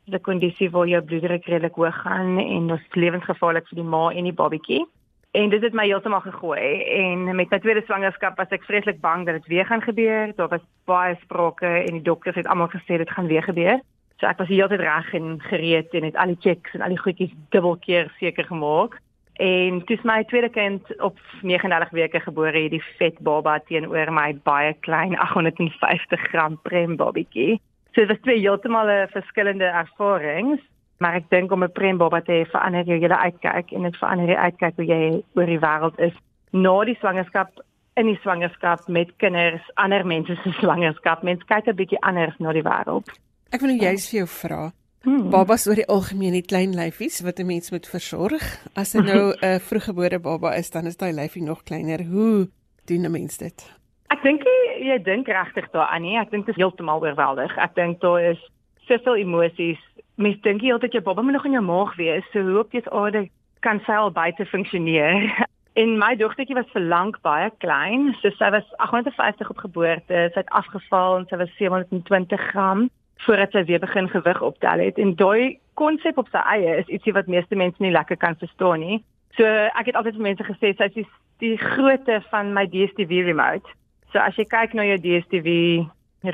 'n 0.08 0.20
Kondisie 0.20 0.70
waar 0.70 0.88
jou 0.88 1.02
bloeddruk 1.02 1.44
redelik 1.44 1.74
hoog 1.74 2.00
gaan 2.02 2.38
en 2.38 2.66
dit 2.66 2.78
is 2.78 2.94
lewensgevaarlik 2.94 3.68
vir 3.68 3.76
die 3.76 3.84
ma 3.84 4.10
en 4.10 4.24
die 4.24 4.32
babatjie. 4.32 4.86
En 5.32 5.50
dit 5.50 5.62
het 5.62 5.72
my 5.72 5.84
heeltemal 5.84 6.20
gegooi 6.20 6.82
en 6.82 7.24
met 7.24 7.50
my 7.50 7.58
tweede 7.58 7.82
swangerskap 7.84 8.36
was 8.36 8.48
ek 8.50 8.64
vreeslik 8.64 9.00
bang 9.00 9.26
dat 9.26 9.34
dit 9.34 9.46
weer 9.46 9.66
gaan 9.66 9.82
gebeur. 9.82 10.32
Daar 10.36 10.48
was 10.48 10.64
baie 10.84 11.16
sprake 11.20 11.66
en 11.66 11.92
die 12.00 12.02
dokters 12.02 12.36
het 12.36 12.46
almal 12.46 12.72
gesê 12.72 12.96
dit 12.96 13.10
gaan 13.10 13.26
weer 13.26 13.42
gebeur. 13.42 13.80
So 14.18 14.26
ek 14.26 14.38
was 14.38 14.48
heeltyd 14.48 14.80
reg 14.80 15.12
en 15.14 15.40
gereed 15.40 15.92
en 15.94 16.04
het 16.08 16.16
al 16.16 16.32
die 16.32 16.40
checks 16.40 16.74
en 16.74 16.80
al 16.80 16.88
die 16.96 16.98
goedjies 17.04 17.34
dubbelkeer 17.50 18.10
seker 18.18 18.44
gemaak. 18.44 18.98
En 19.38 19.84
toe 19.86 19.98
my 20.02 20.24
tweede 20.24 20.50
kind 20.50 20.82
op 21.00 21.18
39 21.42 21.90
weke 21.90 22.20
gebore 22.20 22.62
het, 22.62 22.70
die 22.70 22.82
vet 22.98 23.18
baba 23.22 23.58
teenoor 23.66 24.10
my 24.12 24.32
baie 24.42 24.74
klein 24.80 25.14
850 25.16 26.20
gram 26.32 26.58
prem 26.62 26.96
babatjie. 26.96 27.60
So 27.92 28.00
dit 28.00 28.08
was 28.08 28.20
twee 28.22 28.40
heeltemal 28.42 28.90
verskillende 29.14 29.70
ervarings 29.70 30.62
Maar 30.98 31.20
ek 31.20 31.30
dink 31.30 31.52
om 31.52 31.62
'n 31.64 31.72
prembaba 31.72 32.20
te 32.20 32.32
hê 32.32 32.50
verander 32.50 32.84
jou 32.84 32.98
hele 32.98 33.16
uitkyk 33.16 33.70
en 33.72 33.82
dit 33.82 33.96
verander 33.96 34.26
die 34.26 34.38
uitkyk 34.38 34.76
hoe 34.76 34.84
jy 34.84 35.22
oor 35.34 35.46
die 35.46 35.58
wêreld 35.58 35.98
is 35.98 36.16
na 36.50 36.84
die 36.84 36.96
swangerskap 36.98 37.50
in 37.94 38.06
die 38.06 38.18
swangerskap 38.22 38.88
met 38.88 39.16
kinders, 39.16 39.62
ander 39.74 40.06
mense 40.06 40.34
se 40.34 40.52
swangerskap. 40.62 41.22
Mense 41.22 41.44
kyk 41.44 41.66
'n 41.66 41.76
bietjie 41.76 42.00
anders 42.00 42.38
na 42.38 42.52
die 42.52 42.62
wêreld. 42.62 43.06
Ek 43.50 43.60
wil 43.60 43.70
nou 43.70 43.78
juist 43.78 44.10
vir 44.10 44.18
jou 44.18 44.28
vra. 44.28 44.72
Hmm. 45.06 45.30
Babas 45.30 45.68
oor 45.68 45.78
die 45.78 45.86
algemeen 45.86 46.34
het 46.34 46.48
klein 46.50 46.74
lyfies 46.74 47.20
wat 47.22 47.38
'n 47.38 47.46
mens 47.46 47.70
moet 47.70 47.86
versorg. 47.86 48.42
As 48.74 48.92
hy 48.92 49.00
nou 49.00 49.32
'n 49.40 49.60
vroeggebore 49.60 50.18
baba 50.18 50.54
is, 50.54 50.70
dan 50.70 50.86
is 50.86 50.96
daai 50.96 51.12
lyfie 51.12 51.42
nog 51.42 51.62
kleiner. 51.62 52.02
Hoe 52.04 52.48
doen 52.84 53.06
'n 53.06 53.10
mens 53.10 53.38
dit? 53.38 53.78
Ek 54.08 54.22
dink 54.22 54.42
jy, 54.42 54.88
jy 54.88 55.02
dink 55.02 55.28
regtig 55.28 55.70
daaraan 55.70 56.02
nie. 56.02 56.18
Ek 56.18 56.30
dink 56.30 56.46
dit 56.46 56.56
is 56.56 56.62
heeltemal 56.62 57.00
oorweldig. 57.00 57.56
Ek 57.56 57.74
dink 57.74 58.00
daar 58.00 58.22
is 58.22 58.50
soveel 58.88 59.16
emosies. 59.16 59.78
Mens 60.16 60.40
dink 60.40 60.60
jy 60.62 60.72
altyd 60.72 60.92
jou 60.92 61.02
baba 61.02 61.22
moet 61.22 61.32
nog 61.32 61.44
in 61.44 61.52
jou 61.52 61.64
maag 61.64 61.96
wees. 61.96 62.24
So 62.32 62.40
hoe 62.40 62.58
op 62.58 62.72
jy 62.72 62.80
se 62.80 62.90
aarde 62.90 63.28
kan 63.60 63.80
sy 63.86 63.92
al 63.92 64.10
buite 64.10 64.46
funksioneer? 64.46 65.30
En 65.78 65.98
my 65.98 66.16
dogtertjie 66.16 66.56
was 66.56 66.66
vir 66.72 66.82
lank 66.82 67.20
baie 67.22 67.50
klein. 67.58 68.16
So 68.20 68.30
sy 68.30 68.50
was 68.50 68.64
850 68.78 69.50
op 69.50 69.58
geboorte. 69.58 70.30
Sy 70.34 70.40
het 70.40 70.48
afgeval 70.50 71.18
en 71.18 71.26
sy 71.30 71.36
was 71.36 71.52
720 71.56 72.40
gram 72.50 72.90
voordat 73.26 73.52
sy 73.52 73.64
weer 73.64 73.80
begin 73.82 74.08
gewig 74.08 74.42
optel 74.42 74.78
het 74.78 74.98
en 74.98 75.14
daai 75.18 75.58
konsep 75.74 76.18
op 76.18 76.28
sy 76.32 76.42
eie 76.54 76.78
is 76.82 76.90
ietsie 76.92 77.14
wat 77.16 77.30
meeste 77.30 77.58
mense 77.58 77.82
nie 77.82 77.94
lekker 77.94 78.16
kan 78.16 78.36
verstaan 78.38 78.82
nie. 78.82 79.02
So 79.36 79.46
ek 79.46 79.90
het 79.90 79.98
altyd 79.98 80.18
vir 80.18 80.26
mense 80.30 80.46
gesê 80.46 80.72
sy 80.74 80.88
is 80.90 80.96
die, 80.96 81.06
die 81.42 81.56
grootte 81.58 82.20
van 82.30 82.52
my 82.56 82.66
DStv 82.70 83.22
remote. 83.28 83.76
So 84.12 84.22
as 84.22 84.38
jy 84.38 84.46
kyk 84.48 84.74
na 84.74 84.86
jou 84.88 84.98
DStv 85.04 85.54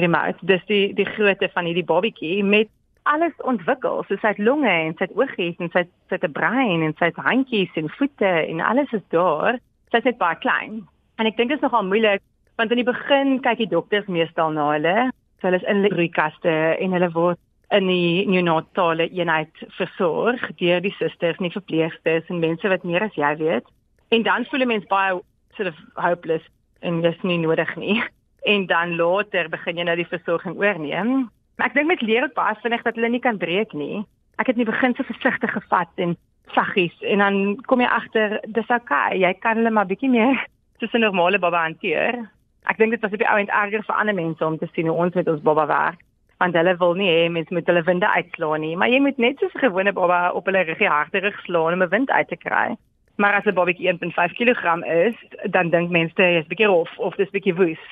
remote, 0.00 0.40
dis 0.48 0.64
die 0.70 0.86
die 0.96 1.08
grootte 1.16 1.50
van 1.52 1.68
hierdie 1.68 1.86
babatjie 1.88 2.44
met 2.44 2.70
alles 3.10 3.34
ontwikkel. 3.44 4.04
So 4.08 4.16
sy 4.20 4.32
het 4.32 4.40
longe 4.40 4.70
en 4.70 4.96
sy 4.96 5.08
het 5.08 5.16
oogies 5.18 5.58
en 5.60 5.72
sy 5.72 5.84
het, 5.84 5.92
sy 6.08 6.16
het 6.16 6.24
'n 6.24 6.32
brein 6.32 6.82
en 6.82 6.94
sy 6.98 7.10
het 7.12 7.20
handjies 7.20 7.74
en 7.76 7.90
voete 7.98 8.32
en 8.48 8.60
alles 8.60 8.92
is 8.92 9.04
daar. 9.10 9.58
Sy 9.90 9.98
is 9.98 10.04
net 10.04 10.18
baie 10.18 10.36
klein. 10.36 10.86
En 11.18 11.26
ek 11.26 11.36
dink 11.36 11.50
dit 11.50 11.58
is 11.58 11.62
nogal 11.62 11.84
moeilik 11.84 12.22
want 12.56 12.70
in 12.70 12.76
die 12.76 12.92
begin 12.92 13.40
kyk 13.42 13.58
die 13.58 13.72
dokters 13.74 14.06
meestal 14.06 14.50
na 14.50 14.70
hulle 14.70 15.10
So 15.44 15.50
hulle 15.50 15.60
is 15.60 15.68
in 15.68 15.84
broeikaste 15.92 16.52
en 16.80 16.94
hulle 16.96 17.10
word 17.12 17.38
in 17.76 17.90
die 17.90 18.24
neonatale 18.24 19.10
eenheid 19.12 19.58
versorg 19.76 20.40
deur 20.56 20.80
die 20.80 20.92
susters 20.96 21.36
en 21.36 21.44
die 21.44 21.52
verpleegsters 21.52 22.30
en 22.32 22.40
mense 22.40 22.70
wat 22.72 22.86
meer 22.88 23.04
as 23.04 23.18
jy 23.20 23.34
weet. 23.42 23.66
En 24.08 24.24
dan 24.24 24.46
voel 24.48 24.64
'n 24.64 24.72
mens 24.72 24.86
baie 24.88 25.20
sort 25.56 25.68
of 25.68 25.76
hopeless 26.00 26.46
en 26.80 27.02
dis 27.02 27.20
nie 27.22 27.38
nodig 27.38 27.76
nie. 27.76 28.02
En 28.52 28.66
dan 28.66 28.96
later 28.96 29.48
begin 29.48 29.76
jy 29.76 29.84
nou 29.84 29.96
die 29.96 30.08
versorging 30.08 30.56
oorneem. 30.56 31.30
Maar 31.56 31.66
ek 31.66 31.74
dink 31.74 31.86
met 31.86 32.00
leer 32.00 32.24
ook 32.24 32.34
baie 32.34 32.56
vinnig 32.62 32.82
dat 32.82 32.94
hulle 32.94 33.08
nie 33.08 33.20
kan 33.20 33.38
breek 33.38 33.72
nie. 33.72 34.04
Ek 34.36 34.46
het 34.46 34.56
in 34.56 34.64
die 34.64 34.72
begin 34.72 34.94
so 34.94 35.02
versigtig 35.02 35.52
gevat 35.52 35.92
en 35.96 36.16
saggies 36.52 36.96
en 37.00 37.18
dan 37.18 37.60
kom 37.66 37.80
jy 37.80 37.86
agter 37.86 38.40
dis 38.46 38.68
okay, 38.68 39.18
jy 39.18 39.34
kan 39.40 39.56
hulle 39.56 39.70
maar 39.70 39.86
bietjie 39.86 40.10
meer 40.10 40.46
soos 40.80 40.92
'n 40.92 41.04
normale 41.04 41.38
baba 41.38 41.62
hanteer 41.68 42.30
ek 42.70 42.78
dink 42.78 42.90
dit 42.90 43.00
was 43.00 43.12
op 43.12 43.22
die 43.22 43.28
ou 43.28 43.38
end 43.38 43.52
erger 43.52 43.84
vir 43.86 44.00
ander 44.00 44.14
mense 44.14 44.44
om 44.44 44.58
te 44.58 44.68
sien 44.72 44.88
hoe 44.88 44.96
ons 45.06 45.14
met 45.14 45.28
ons 45.28 45.42
baba 45.42 45.66
werk 45.66 46.00
want 46.42 46.56
hulle 46.58 46.74
wil 46.80 46.94
nie 46.98 47.08
hê 47.08 47.28
mense 47.32 47.54
moet 47.54 47.68
hulle 47.70 47.84
winde 47.86 48.08
uitslaan 48.08 48.60
nie. 48.60 48.74
Maar 48.76 48.90
jy 48.90 49.00
moet 49.00 49.18
net 49.22 49.38
soos 49.38 49.54
'n 49.54 49.64
gewone 49.66 49.92
baba 49.92 50.32
op 50.32 50.46
hulle 50.46 50.64
ruggie 50.64 50.88
harder 50.88 51.32
slaan 51.44 51.72
om 51.72 51.82
'n 51.82 51.88
wind 51.88 52.10
uit 52.10 52.28
te 52.28 52.36
kry. 52.36 52.76
Maar 53.16 53.34
as 53.34 53.46
'n 53.46 53.54
babatjie 53.54 53.88
1.5 53.88 54.32
kg 54.34 54.82
is 54.84 55.16
dan 55.50 55.70
dink 55.70 55.90
mense 55.90 56.22
jy 56.22 56.40
is 56.40 56.46
bietjie 56.46 56.66
rof 56.66 56.90
of 56.98 57.14
dis 57.16 57.30
bietjie 57.30 57.54
woes. 57.54 57.84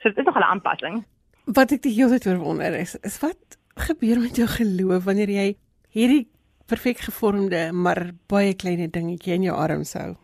So 0.00 0.08
dit 0.08 0.18
is 0.18 0.24
nog 0.24 0.38
'n 0.38 0.50
aanpassing. 0.52 1.04
Wat 1.44 1.72
ek 1.72 1.82
die 1.82 1.94
hele 1.94 2.18
tyd 2.18 2.36
wonder 2.36 2.74
is 2.74 2.94
is 3.02 3.20
wat 3.20 3.58
gebeur 3.74 4.20
met 4.20 4.36
jou 4.36 4.46
geloof 4.46 5.04
wanneer 5.04 5.28
jy 5.30 5.56
hierdie 5.90 6.28
perfek 6.66 6.98
gevormde 6.98 7.72
maar 7.72 8.10
baie 8.26 8.54
klein 8.54 8.90
dingetjie 8.90 9.34
in 9.34 9.42
jou 9.42 9.56
arms 9.56 9.92
hou 9.92 10.16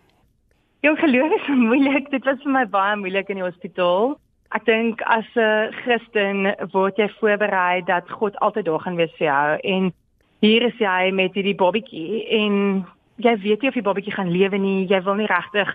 Jou 0.85 0.97
geloof 0.97 1.33
is 1.33 1.47
moeilik. 1.49 2.11
Dit 2.11 2.25
was 2.29 2.43
vir 2.45 2.53
my 2.53 2.63
baie 2.69 2.97
moeilik 3.01 3.31
in 3.33 3.39
die 3.41 3.45
hospitaal. 3.47 4.19
Ek 4.53 4.67
dink 4.69 5.01
as 5.09 5.25
'n 5.35 5.73
Christen 5.81 6.53
word 6.75 6.99
jy 7.01 7.07
voorberei 7.21 7.81
dat 7.89 8.11
God 8.11 8.37
altyd 8.45 8.67
daar 8.67 8.81
gaan 8.81 8.97
wees 9.01 9.15
vir 9.17 9.27
jou 9.27 9.59
en 9.65 9.93
hier 10.41 10.63
is 10.63 10.77
jy 10.77 11.11
met 11.11 11.33
hierdie 11.33 11.57
babatjie 11.57 12.29
en 12.29 12.85
jy 13.17 13.35
weet 13.47 13.63
nie 13.63 13.69
of 13.69 13.75
die 13.75 13.89
babatjie 13.89 14.13
gaan 14.13 14.31
lewe 14.31 14.59
nie. 14.59 14.87
Jy 14.87 15.01
wil 15.05 15.15
nie 15.15 15.27
regtig 15.27 15.73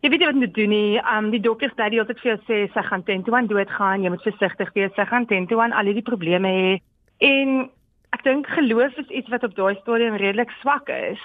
Jy 0.00 0.08
weet 0.08 0.20
nie 0.20 0.26
wat 0.26 0.34
om 0.34 0.40
te 0.40 0.50
doen 0.60 0.68
nie. 0.68 1.00
Um 1.16 1.30
die 1.30 1.40
dokters 1.40 1.76
sê 1.76 1.90
die 1.90 2.00
altyd 2.00 2.20
vir 2.20 2.30
jou 2.32 2.40
sê 2.48 2.72
sy 2.72 2.82
gaan 2.82 3.04
teen 3.04 3.22
toe 3.22 3.36
aan 3.36 3.46
doodgaan. 3.46 4.02
Jy 4.02 4.08
moet 4.08 4.22
versigtig 4.22 4.72
wees. 4.72 4.94
Sy 4.96 5.04
gaan 5.04 5.26
teen 5.26 5.46
toe 5.46 5.60
aan 5.60 5.72
al 5.72 5.84
hierdie 5.84 6.10
probleme 6.10 6.48
hê. 6.48 6.80
En 7.18 7.68
ek 8.12 8.24
dink 8.24 8.46
geloof 8.46 8.96
is 8.96 9.08
iets 9.08 9.28
wat 9.28 9.44
op 9.44 9.54
daai 9.54 9.76
stadium 9.82 10.16
redelik 10.16 10.50
swak 10.62 10.88
is 10.88 11.20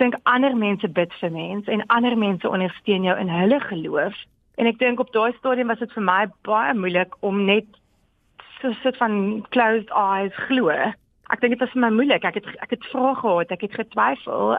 dink 0.00 0.16
ander 0.22 0.56
mense 0.56 0.88
bid 0.88 1.12
vir 1.20 1.30
mense 1.30 1.70
en 1.70 1.84
ander 1.86 2.16
mense 2.18 2.48
ondersteun 2.48 3.04
jou 3.04 3.18
in 3.18 3.28
hulle 3.28 3.60
geloof. 3.60 4.16
En 4.60 4.68
ek 4.68 4.78
dink 4.78 5.00
op 5.00 5.12
daai 5.12 5.32
stadium 5.38 5.72
was 5.72 5.80
dit 5.82 5.92
vir 5.96 6.04
my 6.06 6.26
baie 6.48 6.74
moeilik 6.74 7.16
om 7.20 7.44
net 7.48 7.68
so 8.60 8.72
sit 8.82 8.96
van 9.00 9.44
closed 9.50 9.90
eyes 9.90 10.36
glo. 10.48 10.70
Ek 11.32 11.40
dink 11.40 11.56
dit 11.56 11.64
was 11.64 11.72
vir 11.74 11.84
my 11.86 11.90
moeilik. 11.94 12.24
Ek 12.24 12.38
het 12.40 12.48
ek 12.64 12.76
het 12.76 12.90
vrae 12.92 13.14
gehad, 13.20 13.54
ek 13.54 13.66
het 13.66 13.80
getwyfel. 13.80 14.56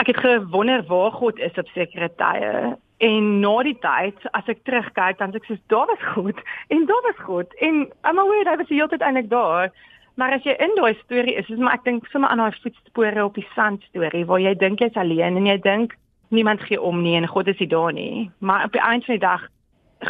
Ek 0.00 0.12
het 0.12 0.20
gewonder 0.22 0.84
waar 0.88 1.12
God 1.12 1.38
is 1.38 1.58
op 1.60 1.68
sekere 1.74 2.08
tye. 2.20 2.76
En 3.00 3.28
na 3.40 3.54
die 3.64 3.76
tyd, 3.80 4.16
as 4.36 4.48
ek 4.52 4.62
terugkyk, 4.68 5.18
dan 5.18 5.32
sê 5.32 5.40
ek 5.40 5.48
soos 5.48 5.60
daar 5.72 5.88
was 5.88 6.02
God 6.14 6.40
en 6.68 6.84
daar 6.88 7.06
was 7.08 7.22
God 7.24 7.54
en 7.64 7.86
I'm 8.04 8.20
aware 8.20 8.48
hy 8.48 8.58
was 8.60 8.72
heeltyd 8.72 9.04
eintlik 9.04 9.30
daar. 9.32 9.72
Maar 10.14 10.32
as 10.32 10.44
jy 10.44 10.54
in 10.58 10.74
daai 10.76 10.94
storie 11.04 11.34
is, 11.34 11.48
is 11.48 11.58
maar 11.58 11.78
ek 11.78 11.84
dink 11.84 12.06
sommer 12.10 12.30
aan 12.30 12.42
daai 12.42 12.58
voetspore 12.62 13.24
op 13.24 13.34
die 13.34 13.46
sand 13.54 13.82
storie 13.88 14.26
waar 14.26 14.40
jy 14.40 14.54
dink 14.54 14.80
jy's 14.80 14.98
alleen 15.00 15.36
en 15.36 15.46
jy 15.46 15.58
dink 15.64 15.96
niemand 16.30 16.60
gee 16.66 16.80
om 16.80 17.02
nie 17.02 17.16
en 17.16 17.28
God 17.28 17.48
is 17.48 17.58
nie 17.58 17.68
daar 17.68 17.92
nie. 17.92 18.30
Maar 18.38 18.64
op 18.64 18.72
die 18.72 18.82
einde 18.82 19.06
van 19.06 19.14
die 19.14 19.26
dag 19.26 19.46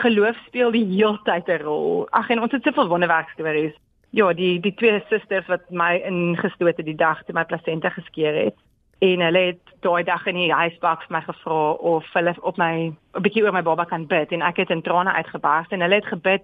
geloof 0.03 0.37
speel 0.47 0.71
die 0.71 0.87
heeltyd 0.87 1.49
'n 1.49 1.63
rol. 1.63 2.09
Ag 2.11 2.31
en 2.31 2.41
ons 2.41 2.53
het 2.53 2.63
soveel 2.63 2.89
wonderwerk 2.89 3.31
stories. 3.31 3.75
Ja, 4.11 4.33
die 4.33 4.61
die 4.61 4.75
twee 4.75 5.03
susters 5.09 5.47
wat 5.47 5.71
my 5.71 6.03
ingestoot 6.05 6.77
het 6.77 6.87
die 6.87 6.97
dag 6.97 7.23
toe 7.25 7.35
my 7.35 7.45
plasenta 7.45 7.91
geskeur 7.91 8.35
het 8.35 8.57
en 9.01 9.21
hulle 9.21 9.39
het 9.39 9.61
daai 9.81 10.03
dag 10.05 10.27
in 10.27 10.37
die 10.37 10.53
huisbak 10.53 11.05
vir 11.07 11.17
my 11.17 11.21
gevra 11.25 11.73
of 11.93 12.09
hulle 12.13 12.35
op 12.41 12.57
my 12.57 12.93
'n 13.17 13.23
bietjie 13.23 13.43
oor 13.45 13.53
my 13.53 13.63
baba 13.63 13.85
kan 13.85 14.07
bid 14.07 14.33
en 14.33 14.43
ek 14.43 14.57
het 14.57 14.71
in 14.71 14.83
trane 14.83 15.13
uitgebars 15.13 15.69
en 15.71 15.81
hulle 15.81 15.95
het 15.95 16.07
gebid 16.07 16.43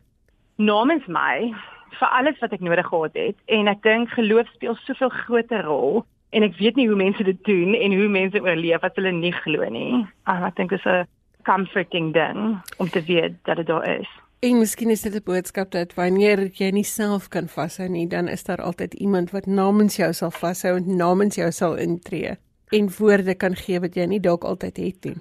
namens 0.56 1.06
my 1.06 1.52
vir 1.90 2.08
alles 2.08 2.38
wat 2.40 2.52
ek 2.52 2.60
nodig 2.60 2.86
gehad 2.86 3.14
het 3.14 3.36
en 3.46 3.68
ek 3.68 3.82
dink 3.82 4.08
geloof 4.10 4.48
speel 4.54 4.76
soveel 4.84 5.08
groter 5.08 5.64
rol 5.64 6.04
en 6.30 6.42
ek 6.42 6.58
weet 6.58 6.76
nie 6.76 6.88
hoe 6.88 6.98
mense 6.98 7.24
dit 7.24 7.44
doen 7.44 7.74
en 7.74 7.92
hoe 7.96 8.08
mense 8.08 8.40
oorleef 8.42 8.84
as 8.84 8.96
hulle 8.98 9.12
nie 9.12 9.32
glo 9.32 9.68
nie. 9.70 10.04
Ah, 10.24 10.46
ek 10.46 10.56
dink 10.56 10.70
dit 10.70 10.78
is 10.78 10.86
'n 10.86 11.06
comforting 11.46 12.12
ding 12.12 12.60
om 12.78 12.88
te 12.88 13.02
weet 13.02 13.34
dat 13.44 13.56
dit 13.56 13.66
daar 13.66 13.86
is. 14.00 14.08
En 14.40 14.58
miskien 14.58 14.90
is 14.90 15.02
dit 15.02 15.14
'n 15.14 15.24
boodskap 15.24 15.70
dat 15.70 15.94
wanneer 15.94 16.50
jy 16.52 16.70
nie 16.70 16.84
self 16.84 17.28
kan 17.28 17.48
vashou 17.48 17.88
nie, 17.88 18.06
dan 18.06 18.28
is 18.28 18.44
daar 18.44 18.62
altyd 18.62 18.94
iemand 18.94 19.30
wat 19.30 19.46
namens 19.46 19.96
jou 19.96 20.12
sal 20.12 20.30
vashou 20.30 20.76
en 20.76 20.96
namens 20.96 21.34
jou 21.34 21.50
sal 21.52 21.76
intree 21.76 22.36
en 22.70 22.90
woorde 22.98 23.34
kan 23.34 23.56
gee 23.56 23.80
wat 23.80 23.94
jy 23.94 24.06
nie 24.06 24.20
dalk 24.20 24.44
altyd 24.44 24.76
het 24.76 25.04
nie. 25.04 25.16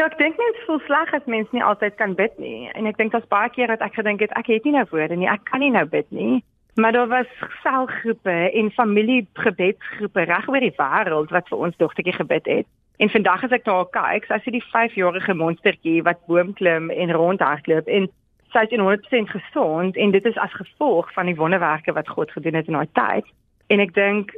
Ja, 0.00 0.06
ek 0.08 0.14
dink 0.16 0.38
mens 0.40 0.60
voel 0.64 0.78
sleg 0.86 1.10
as 1.12 1.26
mens 1.28 1.50
nie 1.52 1.60
altyd 1.60 1.98
kan 1.98 2.14
bid 2.16 2.38
nie. 2.40 2.70
En 2.72 2.86
ek 2.88 2.96
dink 2.96 3.12
daar's 3.12 3.26
baie 3.28 3.50
keer 3.52 3.68
dat 3.68 3.82
ek 3.84 3.98
gedink 3.98 4.22
het 4.24 4.30
ek 4.38 4.46
het 4.48 4.64
nie 4.64 4.72
nou 4.72 4.86
woorde 4.88 5.18
nie, 5.20 5.26
ek 5.28 5.42
kan 5.50 5.60
nie 5.60 5.68
nou 5.74 5.82
bid 5.92 6.06
nie. 6.08 6.38
Maar 6.80 6.96
daar 6.96 7.10
was 7.10 7.34
selgroepe 7.60 8.36
en 8.56 8.70
familiegebedsgroepe 8.72 10.24
reg 10.30 10.48
oor 10.48 10.64
die 10.64 10.72
wêreld 10.78 11.34
wat 11.36 11.52
vir 11.52 11.66
ons 11.66 11.76
dogtertjie 11.76 12.16
gebid 12.16 12.48
het. 12.48 12.68
En 12.96 13.12
vandag 13.12 13.44
as 13.44 13.52
ek 13.58 13.68
daar 13.68 13.90
kyk, 13.92 14.30
sy 14.30 14.40
sien 14.40 14.56
die 14.56 14.64
5-jarige 14.70 15.36
monstertjie 15.36 16.00
wat 16.08 16.24
boom 16.32 16.56
klim 16.56 16.88
en 16.88 17.12
rondhardloop 17.12 17.92
en 17.92 18.08
sy 18.56 18.64
is 18.70 18.72
100% 18.80 19.36
gesond 19.36 20.00
en 20.00 20.16
dit 20.16 20.32
is 20.32 20.40
as 20.40 20.56
gevolg 20.62 21.12
van 21.12 21.28
die 21.28 21.36
wonderwerke 21.36 21.92
wat 21.92 22.08
God 22.08 22.32
gedoen 22.32 22.56
het 22.56 22.72
in 22.72 22.80
haar 22.80 22.88
tyd. 22.96 23.28
En 23.68 23.84
ek 23.84 23.92
dink 24.00 24.32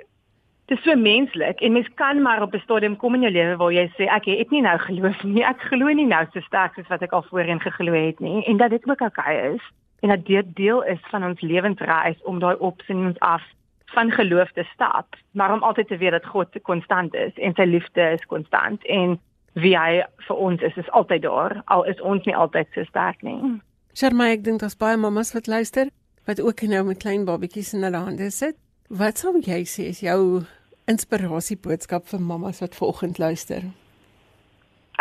Dit 0.73 0.81
is 0.81 0.87
so 0.89 0.97
menslik 0.97 1.61
en 1.61 1.73
mens 1.73 1.89
kan 1.95 2.23
maar 2.23 2.43
op 2.43 2.55
'n 2.55 2.59
stadium 2.65 2.97
kom 2.97 3.15
in 3.15 3.21
jou 3.21 3.33
lewe 3.33 3.57
waar 3.57 3.73
jy 3.73 3.87
sê 3.89 4.05
ek 4.09 4.25
het 4.25 4.51
nie 4.51 4.61
nou 4.61 4.79
geloof 4.79 5.23
nie. 5.23 5.45
Ek 5.45 5.61
glo 5.61 5.87
nie 5.93 6.07
nou 6.07 6.27
so 6.33 6.41
sterk 6.41 6.75
soos 6.75 6.89
wat 6.89 7.03
ek 7.03 7.13
al 7.13 7.23
voorheen 7.23 7.61
geglo 7.61 7.93
het 7.93 8.21
nie 8.21 8.45
en 8.45 8.57
dat 8.57 8.71
dit 8.71 8.89
ook 8.89 9.01
oukei 9.01 9.37
okay 9.37 9.55
is 9.55 9.61
en 10.01 10.09
dat 10.09 10.25
dit 10.27 10.57
deel 10.57 10.83
is 10.83 10.99
van 11.11 11.25
ons 11.25 11.41
lewensreis 11.41 12.23
om 12.23 12.39
daai 12.39 12.57
opsienings 12.57 13.19
af 13.19 13.43
van 13.87 14.11
geloof 14.11 14.53
te 14.53 14.65
stap, 14.73 15.07
maar 15.33 15.53
om 15.53 15.63
altyd 15.63 15.89
te 15.89 15.97
weet 15.97 16.11
dat 16.11 16.27
God 16.27 16.49
konstant 16.63 17.15
is 17.15 17.33
en 17.35 17.55
sy 17.55 17.63
liefde 17.65 18.11
is 18.11 18.27
konstant 18.27 18.87
en 18.87 19.21
wie 19.53 19.79
hy 19.79 20.03
vir 20.17 20.37
ons 20.37 20.63
is 20.63 20.77
is 20.77 20.91
altyd 20.91 21.23
daar 21.23 21.63
al 21.65 21.85
is 21.85 22.01
ons 22.01 22.25
nie 22.25 22.37
altyd 22.37 22.67
so 22.75 22.85
sterk 22.85 23.23
nie. 23.23 23.61
Sharma, 23.93 24.25
ek 24.25 24.45
dink 24.45 24.61
daar's 24.61 24.77
baie 24.77 24.97
mammas 24.97 25.33
wat 25.33 25.47
luister 25.47 25.87
wat 26.25 26.41
ook 26.41 26.63
nou 26.63 26.85
met 26.85 26.99
klein 26.99 27.25
babatjies 27.25 27.75
in 27.75 27.83
hulle 27.83 27.97
hande 27.97 28.31
sit. 28.31 28.57
Wat 28.89 29.19
sou 29.19 29.37
jy 29.41 29.65
sê 29.65 29.89
is 29.93 30.01
jou 30.01 30.45
inspirasie 30.91 31.57
boodskap 31.57 32.09
vir 32.11 32.21
mammas 32.21 32.61
wat 32.61 32.75
vanoggend 32.79 33.19
luister? 33.19 33.63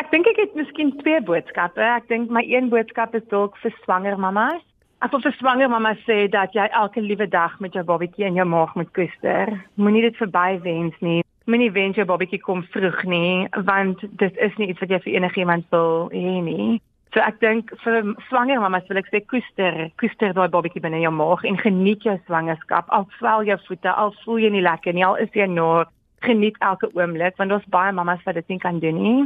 Ek 0.02 0.12
dink 0.12 0.28
ek 0.32 0.40
het 0.40 0.54
miskien 0.56 0.94
twee 1.02 1.22
boodskappe. 1.22 1.82
Ek 1.82 2.08
dink 2.10 2.30
my 2.30 2.44
een 2.48 2.70
boodskap 2.70 3.16
is 3.16 3.26
dalk 3.30 3.58
vir 3.64 3.74
swanger 3.84 4.18
mammas. 4.18 4.62
Ek 5.02 5.10
wil 5.16 5.24
vir 5.24 5.34
swanger 5.40 5.70
mamma 5.70 5.96
sê 6.06 6.28
dat 6.30 6.54
jy 6.54 6.68
elke 6.78 7.02
liewe 7.02 7.26
dag 7.26 7.56
met 7.60 7.74
jou 7.74 7.82
babatjie 7.86 8.28
in 8.28 8.36
jou 8.38 8.46
maag 8.46 8.76
moet 8.78 8.90
koester. 8.94 9.50
Moenie 9.82 10.04
dit 10.06 10.18
verby 10.20 10.60
wens 10.62 10.98
nie. 11.02 11.24
Moenie 11.50 11.72
wens 11.74 11.98
jou 11.98 12.06
babatjie 12.06 12.38
kom 12.44 12.62
vroeg 12.70 13.00
nie, 13.10 13.48
want 13.66 14.04
dit 14.22 14.38
is 14.46 14.54
nie 14.62 14.70
iets 14.70 14.84
wat 14.84 14.94
jy 14.94 15.00
vir 15.02 15.16
enigiemand 15.18 15.66
wil 15.74 16.12
hê 16.14 16.36
nie. 16.46 16.78
So 17.12 17.20
ek 17.20 17.42
dink 17.44 17.72
vir 17.84 18.06
swanger 18.30 18.62
mamas 18.64 18.86
wil 18.88 19.02
ek 19.02 19.10
sê 19.12 19.20
koester, 19.28 19.90
koester 20.00 20.32
daai 20.36 20.48
babatjie 20.52 20.80
binne 20.84 21.02
jou 21.04 21.12
maag 21.12 21.44
en 21.50 21.58
geniet 21.60 22.06
jou 22.08 22.16
swangerskap. 22.28 22.88
Al 22.96 23.08
swel 23.18 23.44
jou 23.50 23.58
voete, 23.66 23.92
al 23.92 24.14
voel 24.24 24.46
jy 24.46 24.52
nie 24.54 24.64
lekker 24.64 24.96
nie, 24.96 25.04
al 25.04 25.20
is 25.20 25.32
jy 25.36 25.50
nog 25.52 25.92
geniet 26.24 26.56
elke 26.64 26.88
oomblik 26.96 27.36
want 27.42 27.52
daar's 27.52 27.72
baie 27.74 27.92
mamas 27.92 28.22
wat 28.24 28.38
dit 28.40 28.54
nie 28.54 28.62
kan 28.64 28.80
doen 28.80 29.02
nie. 29.04 29.24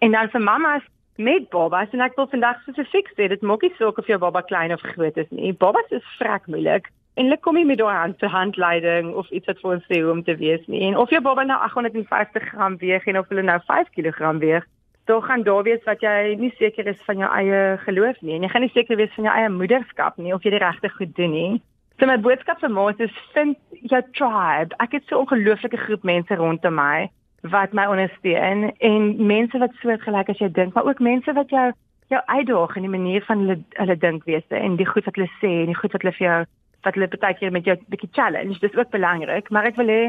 En 0.00 0.16
dan 0.16 0.30
vir 0.32 0.40
mamas 0.48 0.84
met 1.16 1.48
babas 1.52 1.92
en 1.92 2.04
ek 2.04 2.16
wil 2.16 2.28
vandag 2.32 2.62
spesifiek 2.64 3.12
sê 3.16 3.28
dit 3.32 3.44
maak 3.44 3.64
nie 3.64 3.72
saak 3.76 3.98
of 4.00 4.08
jou 4.08 4.18
baba 4.22 4.40
klein 4.46 4.72
of 4.72 4.84
groot 4.94 5.20
is 5.20 5.28
nie. 5.30 5.52
Babas 5.52 5.92
is 5.92 6.14
vrek 6.16 6.48
moeilik. 6.48 6.88
En 7.16 7.28
hulle 7.28 7.40
kom 7.40 7.56
nie 7.56 7.64
met 7.64 7.80
daai 7.80 7.96
hand 7.96 8.18
te 8.20 8.28
handleiding 8.28 9.14
of 9.16 9.28
iets 9.32 9.48
wat 9.48 9.60
vir 9.60 9.76
ons 9.76 9.84
sê 9.88 10.00
hoe 10.00 10.12
om 10.12 10.24
te 10.24 10.36
wees 10.40 10.64
nie. 10.72 10.82
En 10.88 10.96
of 11.00 11.12
jou 11.12 11.20
baba 11.24 11.44
nou 11.48 11.56
850 11.68 12.48
gram 12.52 12.76
weeg 12.80 13.06
en 13.08 13.20
of 13.20 13.28
hulle 13.32 13.44
nou 13.44 13.60
5 13.68 13.92
kg 13.96 14.32
weeg, 14.40 14.66
dan 15.06 15.22
gaan 15.22 15.42
daar 15.46 15.62
wees 15.62 15.84
wat 15.86 16.02
jy 16.02 16.34
nie 16.38 16.52
seker 16.58 16.86
is 16.90 17.02
van 17.06 17.20
jou 17.22 17.30
eie 17.30 17.78
geloof 17.84 18.20
nie. 18.20 18.34
En 18.36 18.42
jy 18.42 18.48
gaan 18.52 18.64
nie 18.66 18.74
seker 18.74 18.98
wees 18.98 19.14
van 19.14 19.28
jou 19.28 19.34
eie 19.34 19.50
moederskap 19.54 20.16
nie 20.18 20.34
of 20.34 20.42
jy 20.42 20.50
die 20.56 20.62
regte 20.62 20.90
goed 20.90 21.14
doen 21.16 21.30
nie. 21.30 21.62
So 21.96 22.08
my 22.10 22.18
boodskap 22.20 22.58
vir 22.60 22.72
maats 22.74 23.00
is 23.00 23.14
vind 23.32 23.56
jou 23.92 24.02
tribe. 24.18 24.74
Ek 24.82 24.92
het 24.98 25.06
so 25.06 25.16
'n 25.16 25.22
ongelooflike 25.24 25.76
groep 25.76 26.02
mense 26.02 26.34
rondom 26.34 26.74
my 26.74 27.08
wat 27.42 27.72
my 27.72 27.86
ondersteun 27.86 28.72
en 28.78 29.26
mense 29.26 29.58
wat 29.58 29.72
soortgelyk 29.80 30.28
as 30.28 30.38
jy 30.38 30.48
dink, 30.52 30.74
maar 30.74 30.86
ook 30.86 31.00
mense 31.00 31.32
wat 31.32 31.50
jou 31.50 31.72
jou 32.08 32.22
uitdaag 32.26 32.76
in 32.76 32.82
die 32.82 32.90
manier 32.98 33.24
van 33.26 33.38
hulle 33.38 33.58
hulle 33.70 33.96
dinkwese 33.96 34.54
en 34.54 34.76
die 34.76 34.86
goed 34.86 35.04
wat 35.04 35.14
hulle 35.14 35.30
sê 35.40 35.50
en 35.62 35.72
die 35.72 35.80
goed 35.80 35.92
wat 35.92 36.02
hulle 36.02 36.14
vir 36.18 36.26
jou 36.26 36.44
wat 36.86 36.94
hulle 36.94 37.08
baie 37.08 37.34
keer 37.34 37.52
met 37.52 37.64
jou 37.64 37.76
bietjie 37.90 38.12
challenge. 38.12 38.58
Dis 38.60 38.76
ook 38.76 38.90
belangrik, 38.90 39.50
maar 39.50 39.64
ek 39.64 39.76
wil 39.76 39.90
hê 39.90 40.02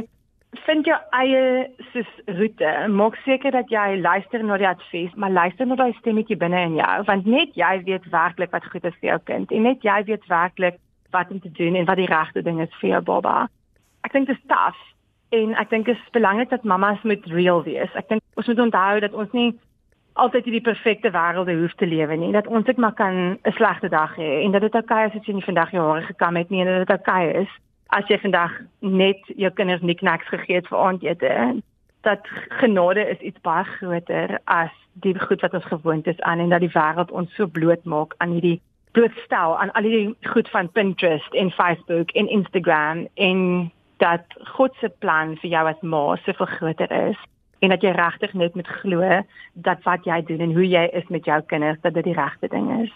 vind 0.52 0.86
jou 0.86 0.98
eie 1.12 1.68
soos 1.92 2.10
roete. 2.26 2.72
Maak 2.88 3.16
seker 3.26 3.52
dat 3.52 3.70
jy 3.72 4.00
luister 4.00 4.44
na 4.44 4.58
die 4.58 4.68
advies, 4.68 5.14
maar 5.16 5.32
luister 5.32 5.68
na 5.68 5.76
daai 5.76 5.94
stemmetjie 6.00 6.38
binne 6.40 6.62
in 6.70 6.78
jou, 6.80 7.04
want 7.08 7.26
net 7.26 7.56
jy 7.60 7.74
weet 7.88 8.08
werklik 8.12 8.52
wat 8.56 8.68
goed 8.72 8.86
is 8.88 8.96
vir 9.02 9.12
jou 9.12 9.20
kind 9.32 9.52
en 9.52 9.68
net 9.68 9.84
jy 9.84 9.98
weet 10.08 10.28
werklik 10.32 10.80
wat 11.16 11.32
om 11.32 11.40
te 11.40 11.52
doen 11.52 11.76
en 11.76 11.88
wat 11.88 12.00
die 12.00 12.10
regte 12.12 12.44
ding 12.44 12.62
is 12.64 12.74
vir 12.82 12.96
jou 12.96 13.02
baba. 13.12 13.48
Ek 14.08 14.14
dink 14.16 14.28
dit 14.28 14.38
is 14.38 14.50
taaf 14.52 14.78
en 15.36 15.56
ek 15.60 15.72
dink 15.72 15.86
dit 15.86 15.96
is 15.96 16.16
belangrik 16.16 16.52
dat 16.52 16.64
mamas 16.64 17.04
moet 17.04 17.26
real 17.32 17.64
wees. 17.64 17.92
Ek 18.00 18.08
dink 18.10 18.24
ons 18.40 18.48
moet 18.48 18.66
onthou 18.68 19.00
dat 19.04 19.14
ons 19.16 19.32
nie 19.36 19.52
altyd 20.18 20.48
hierdie 20.48 20.66
perfekte 20.66 21.12
wêrelde 21.14 21.54
hoef 21.60 21.76
te 21.78 21.86
lewe 21.86 22.16
nie. 22.18 22.32
Dat 22.34 22.48
ons 22.48 22.66
net 22.66 22.78
maar 22.78 22.96
kan 22.96 23.38
'n 23.38 23.56
slegte 23.60 23.90
dag 23.90 24.16
hê 24.16 24.44
en 24.44 24.52
dat 24.52 24.62
dit 24.62 24.76
oukei 24.76 25.06
okay 25.06 25.08
is 25.08 25.20
as 25.20 25.28
jy 25.28 25.34
nie 25.34 25.50
vandag 25.50 25.72
jou 25.72 25.84
hare 25.84 26.06
gekam 26.06 26.36
het 26.36 26.50
nie 26.50 26.62
en 26.62 26.68
dat 26.68 26.88
dit 26.88 26.98
oukei 26.98 27.30
okay 27.30 27.42
is 27.44 27.52
as 27.96 28.08
jy 28.12 28.20
vandag 28.20 28.52
net 28.80 29.20
jou 29.36 29.52
kinders 29.52 29.82
niknaks 29.82 30.28
gegee 30.28 30.60
het 30.60 30.68
vir 30.68 30.80
aandete. 30.80 31.62
Dat 32.08 32.28
genade 32.62 33.04
is 33.10 33.20
iets 33.20 33.42
baie 33.42 33.66
groter 33.78 34.40
as 34.46 34.74
die 34.94 35.16
goed 35.20 35.42
wat 35.42 35.54
ons 35.54 35.66
gewoond 35.66 36.08
is 36.08 36.22
aan 36.22 36.40
en 36.40 36.50
dat 36.50 36.64
die 36.64 36.74
wêreld 36.74 37.12
ons 37.12 37.34
so 37.36 37.48
bloot 37.48 37.84
maak 37.86 38.16
aan 38.18 38.38
hierdie 38.38 38.60
blootstel 38.98 39.58
aan 39.58 39.72
al 39.78 39.86
die 39.86 40.16
goed 40.34 40.50
van 40.50 40.72
Pinterest 40.72 41.34
en 41.34 41.52
Facebook 41.52 42.12
en 42.12 42.30
Instagram 42.30 43.08
en 43.14 43.72
dat 43.98 44.26
God 44.58 44.74
se 44.82 44.90
plan 45.00 45.36
vir 45.42 45.52
jou 45.52 45.66
as 45.70 45.82
ma 45.82 46.16
soveel 46.26 46.50
groter 46.58 46.92
is 47.10 47.20
en 47.60 47.74
dat 47.74 47.84
jy 47.86 47.92
regtig 47.98 48.34
net 48.34 48.56
moet 48.56 48.70
glo 48.82 49.22
dat 49.54 49.84
wat 49.86 50.06
jy 50.06 50.22
doen 50.26 50.42
en 50.48 50.56
hoe 50.58 50.66
jy 50.66 50.88
is 50.98 51.06
met 51.14 51.26
jou 51.26 51.38
kinders 51.52 51.82
dat 51.82 51.94
dit 51.94 52.10
die 52.10 52.18
regte 52.18 52.50
ding 52.54 52.70
is. 52.82 52.94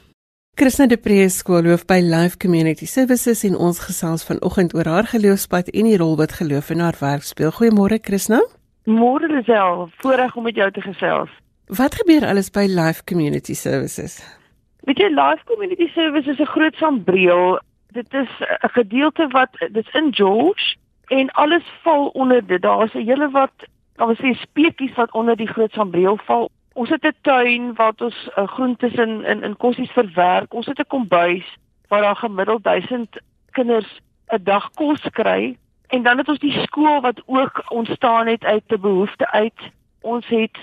Christina 0.55 0.87
de 0.87 0.97
Pre 0.97 1.29
skoolhoof 1.29 1.85
by 1.87 2.01
Life 2.03 2.37
Community 2.37 2.87
Services 2.87 3.45
en 3.45 3.57
ons 3.57 3.79
gesels 3.79 4.25
vanoggend 4.25 4.75
oor 4.75 4.85
haar 4.85 5.07
geloofspad 5.07 5.69
en 5.69 5.85
die 5.85 5.97
rol 5.97 6.17
wat 6.17 6.33
geloof 6.33 6.71
in 6.71 6.81
haar 6.81 6.97
werk 7.01 7.23
speel. 7.23 7.51
Goeiemôre 7.51 7.99
Christina. 8.03 8.43
Môre 8.85 9.29
Lisel, 9.29 9.91
voorreg 9.97 10.37
om 10.37 10.43
met 10.43 10.55
jou 10.55 10.71
te 10.71 10.81
gesels. 10.81 11.31
Wat 11.67 11.95
gebeur 11.95 12.27
alles 12.27 12.51
by 12.51 12.67
Life 12.69 13.05
Community 13.05 13.55
Services? 13.55 14.44
Weet 14.85 14.99
jy 15.01 15.09
Life 15.09 15.45
Community 15.49 15.87
Services 15.95 16.39
is 16.39 16.41
'n 16.45 16.53
groot 16.55 16.77
sambreel. 16.77 17.61
Dit 17.93 18.15
is 18.15 18.29
'n 18.41 18.69
gedeelte 18.69 19.27
wat 19.29 19.49
dit 19.73 19.89
in 19.93 20.15
George 20.15 20.77
en 21.07 21.31
alles 21.31 21.65
val 21.83 22.09
onder 22.09 22.47
dit. 22.47 22.63
Daar's 22.63 22.95
'n 22.95 23.07
hele 23.07 23.31
wat 23.31 23.53
daar 23.97 24.07
was 24.07 24.19
hier 24.19 24.37
speetjies 24.37 24.95
wat 24.95 25.13
onder 25.13 25.37
die 25.37 25.47
groot 25.47 25.73
sambreel 25.73 26.19
val. 26.25 26.51
Ons 26.73 26.89
het 26.89 27.05
'n 27.05 27.17
tuin 27.21 27.75
waar 27.75 27.93
ons 27.97 28.29
uh, 28.39 28.47
groentes 28.47 28.93
in 28.93 29.25
in 29.25 29.43
in 29.43 29.57
kossies 29.57 29.91
verwerk. 29.91 30.55
Ons 30.55 30.67
het 30.67 30.79
'n 30.79 30.87
kombuis 30.87 31.57
waar 31.89 32.01
daar 32.01 32.17
gemiddeld 32.17 32.65
1000 32.65 33.21
kinders 33.51 34.01
'n 34.29 34.43
dag 34.43 34.71
kos 34.71 35.01
kry 35.11 35.57
en 35.87 36.03
dan 36.03 36.19
het 36.19 36.29
ons 36.29 36.39
die 36.39 36.61
skool 36.61 37.01
wat 37.01 37.23
ook 37.27 37.65
ontstaan 37.69 38.27
het 38.27 38.45
uit 38.45 38.65
'n 38.67 38.81
behoefte 38.81 39.31
uit. 39.31 39.61
Ons 40.01 40.27
het 40.27 40.59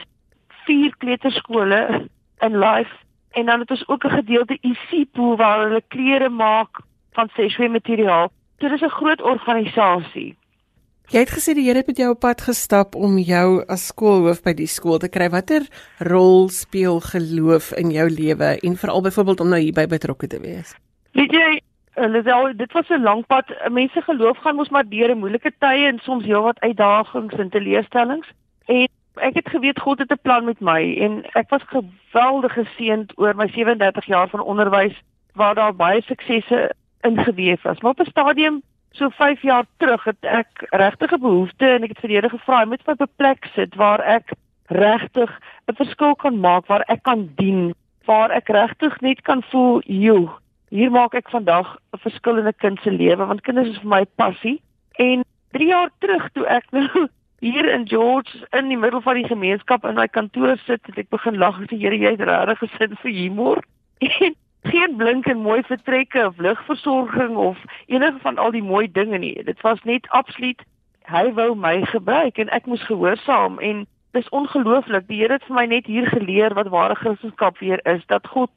vier 0.47 0.97
kleuterskole 0.97 2.07
in 2.39 2.57
life 2.57 2.95
en 3.31 3.45
dan 3.45 3.59
het 3.59 3.71
ons 3.71 3.87
ook 3.87 4.03
'n 4.05 4.17
gedeelte 4.19 4.57
IC 4.61 5.11
pool 5.11 5.35
waar 5.35 5.63
hulle 5.63 5.83
klere 5.87 6.29
maak 6.29 6.81
van 7.11 7.29
seswe 7.33 7.67
materiaal. 7.67 8.31
Dit 8.57 8.71
is 8.71 8.81
'n 8.81 8.89
groot 8.89 9.21
organisasie. 9.21 10.37
Jy 11.11 11.19
het 11.19 11.31
gesê 11.35 11.53
die 11.53 11.65
Here 11.65 11.77
het 11.77 11.87
met 11.87 11.97
jou 11.97 12.09
op 12.09 12.19
pad 12.19 12.41
gestap 12.41 12.95
om 12.95 13.17
jou 13.17 13.65
as 13.67 13.87
skoolhoof 13.91 14.43
by 14.43 14.53
die 14.53 14.67
skool 14.67 14.97
te 14.97 15.09
kry. 15.09 15.29
Watter 15.29 15.61
rol 15.99 16.49
speel 16.49 17.01
geloof 17.03 17.73
in 17.75 17.91
jou 17.91 18.09
lewe 18.09 18.59
en 18.61 18.77
veral 18.77 19.01
byvoorbeeld 19.01 19.39
om 19.39 19.49
nou 19.49 19.59
hierby 19.59 19.87
betrokke 19.87 20.27
te 20.27 20.39
wees? 20.39 20.75
Weet 21.11 21.31
jy, 21.31 21.61
Lisel, 21.95 22.53
dit 22.55 22.71
was 22.71 22.89
'n 22.89 23.03
lang 23.03 23.25
pad. 23.27 23.45
Mense 23.69 24.01
geloof 24.01 24.37
gaan 24.37 24.55
mos 24.55 24.69
maar 24.69 24.89
deur 24.89 25.17
moeilike 25.17 25.51
tye 25.59 25.87
en 25.87 25.99
soms 25.99 26.25
heelwat 26.25 26.59
uitdagings 26.59 27.33
en 27.33 27.49
teleurstellings. 27.49 28.27
En 28.65 28.87
ek 29.15 29.35
het 29.35 29.49
geweet 29.49 29.79
God 29.79 29.99
het 29.99 30.11
'n 30.11 30.21
plan 30.21 30.45
met 30.45 30.59
my 30.59 30.97
en 30.97 31.23
ek 31.33 31.49
was 31.49 31.61
geweldig 31.67 32.53
geseënd 32.53 33.11
oor 33.15 33.35
my 33.35 33.47
37 33.47 34.05
jaar 34.05 34.29
van 34.29 34.39
onderwys 34.39 35.01
waar 35.33 35.55
daar 35.55 35.75
baie 35.75 36.01
suksesse 36.01 36.71
ingeweef 37.01 37.61
was. 37.61 37.79
Maar 37.79 37.91
op 37.91 37.99
'n 37.99 38.09
stadium 38.09 38.61
So 38.91 39.09
5 39.09 39.41
jaar 39.41 39.65
terug 39.77 40.03
het 40.03 40.17
ek 40.19 40.67
regtig 40.69 41.11
'n 41.11 41.19
behoefte 41.19 41.65
en 41.65 41.83
ek 41.83 41.89
het 41.89 41.99
vir 41.99 42.09
die 42.09 42.17
Here 42.17 42.29
gevra 42.29 42.63
om 42.63 42.69
met 42.69 42.87
my 42.87 42.93
beplek 42.93 43.47
sit 43.55 43.75
waar 43.75 43.99
ek 43.99 44.33
regtig 44.67 45.39
'n 45.67 45.75
verskil 45.75 46.15
kan 46.15 46.39
maak, 46.39 46.65
waar 46.67 46.83
ek 46.87 47.03
kan 47.03 47.29
dien, 47.35 47.73
waar 48.05 48.31
ek 48.31 48.49
regtig 48.49 48.99
net 49.01 49.21
kan 49.21 49.43
voel, 49.43 49.81
"Joe, 49.85 50.29
hier 50.69 50.91
maak 50.91 51.13
ek 51.13 51.29
vandag 51.29 51.77
'n 51.93 51.97
verskil 51.97 52.37
in 52.37 52.47
'n 52.47 52.53
kind 52.57 52.79
se 52.81 52.91
lewe 52.91 53.25
want 53.25 53.41
kinders 53.41 53.69
is 53.69 53.77
vir 53.77 53.87
my 53.87 54.05
passie." 54.15 54.61
En 54.91 55.23
3 55.51 55.67
jaar 55.67 55.89
terug 55.99 56.29
toe 56.33 56.45
ek 56.45 56.65
nou 56.71 57.07
hier 57.41 57.65
in 57.73 57.87
George 57.89 58.47
in 58.57 58.69
die 58.69 58.77
middel 58.77 59.01
van 59.01 59.17
die 59.17 59.27
gemeenskap 59.27 59.85
in 59.85 59.97
my 59.97 60.07
kantoor 60.07 60.59
sit, 60.65 60.85
het 60.85 60.97
ek 61.01 61.09
begin 61.09 61.39
lag 61.41 61.57
en 61.57 61.65
sê, 61.69 61.79
"Here, 61.81 61.97
jy 61.97 62.13
het 62.13 62.21
regtig 62.21 62.59
gesin 62.63 62.97
vir 63.01 63.11
humor." 63.11 63.63
En 64.21 64.35
geen 64.61 64.95
blink 64.95 65.25
en 65.25 65.37
mooi 65.37 65.63
vertrekke 65.63 66.25
of 66.27 66.37
lugversorging 66.37 67.35
of 67.35 67.57
enige 67.85 68.19
van 68.21 68.37
al 68.37 68.51
die 68.51 68.63
mooi 68.63 68.91
dinge 68.91 69.17
nie. 69.17 69.43
Dit 69.43 69.61
was 69.61 69.81
net 69.83 70.09
absoluut 70.09 70.61
hy 71.09 71.33
wou 71.33 71.55
my 71.55 71.81
gebruik 71.89 72.37
en 72.37 72.49
ek 72.49 72.65
moes 72.69 72.83
gehoorsaam 72.85 73.59
en 73.59 73.85
dis 74.11 74.29
ongelooflik. 74.29 75.07
Die 75.07 75.17
Here 75.21 75.33
het 75.33 75.47
vir 75.49 75.55
my 75.55 75.65
net 75.65 75.85
hier 75.85 76.07
geleer 76.07 76.53
wat 76.53 76.69
ware 76.69 76.95
Christendom 76.95 77.57
weer 77.59 77.81
is 77.89 78.05
dat 78.05 78.27
God 78.27 78.51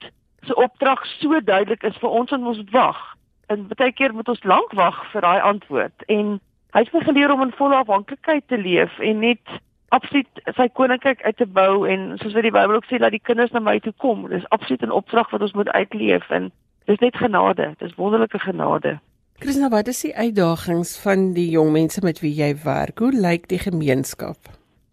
se 0.45 0.55
opdrag 0.55 1.07
so 1.07 1.41
duidelik 1.41 1.83
is 1.83 1.97
vir 2.03 2.11
ons 2.11 2.31
en 2.31 2.47
ons 2.53 2.61
wag. 2.71 3.01
En 3.49 3.67
baie 3.73 3.93
keer 3.93 4.13
moet 4.15 4.29
ons 4.29 4.45
lank 4.45 4.73
wag 4.77 5.01
vir 5.13 5.25
daai 5.25 5.41
antwoord 5.41 6.05
en 6.13 6.37
hy 6.75 6.83
het 6.83 6.93
my 6.93 7.05
geleer 7.07 7.33
om 7.33 7.43
in 7.45 7.55
volle 7.55 7.77
afhanklikheid 7.79 8.49
te 8.51 8.59
leef 8.59 8.99
en 8.99 9.23
net 9.23 9.55
absoluut 9.95 10.43
sy 10.57 10.67
koninkryk 10.75 11.23
uit 11.23 11.37
te 11.39 11.47
bou 11.47 11.87
en 11.91 12.15
soos 12.19 12.35
wat 12.35 12.47
die 12.47 12.55
Bybel 12.55 12.81
ook 12.81 12.89
sê 12.91 12.99
dat 12.99 13.15
die 13.15 13.23
kinders 13.23 13.55
na 13.55 13.63
my 13.63 13.77
toe 13.83 13.95
kom. 14.03 14.27
Dis 14.31 14.49
absoluut 14.57 14.83
'n 14.83 14.99
opdrag 15.01 15.31
wat 15.31 15.43
ons 15.47 15.55
moet 15.55 15.71
uitleef 15.71 16.31
en 16.31 16.51
dis 16.91 16.99
net 16.99 17.17
genade. 17.17 17.75
Dis 17.79 17.95
wonderlike 17.95 18.39
genade. 18.39 18.99
Christina, 19.39 19.69
wat 19.69 19.87
is 19.87 20.01
die 20.01 20.17
uitdagings 20.17 20.99
van 21.03 21.33
die 21.33 21.51
jong 21.51 21.73
mense 21.73 22.01
met 22.03 22.21
wie 22.21 22.35
jy 22.35 22.55
werk? 22.65 22.99
Hoe 22.99 23.13
lyk 23.13 23.49
die 23.49 23.59
gemeenskap? 23.59 24.39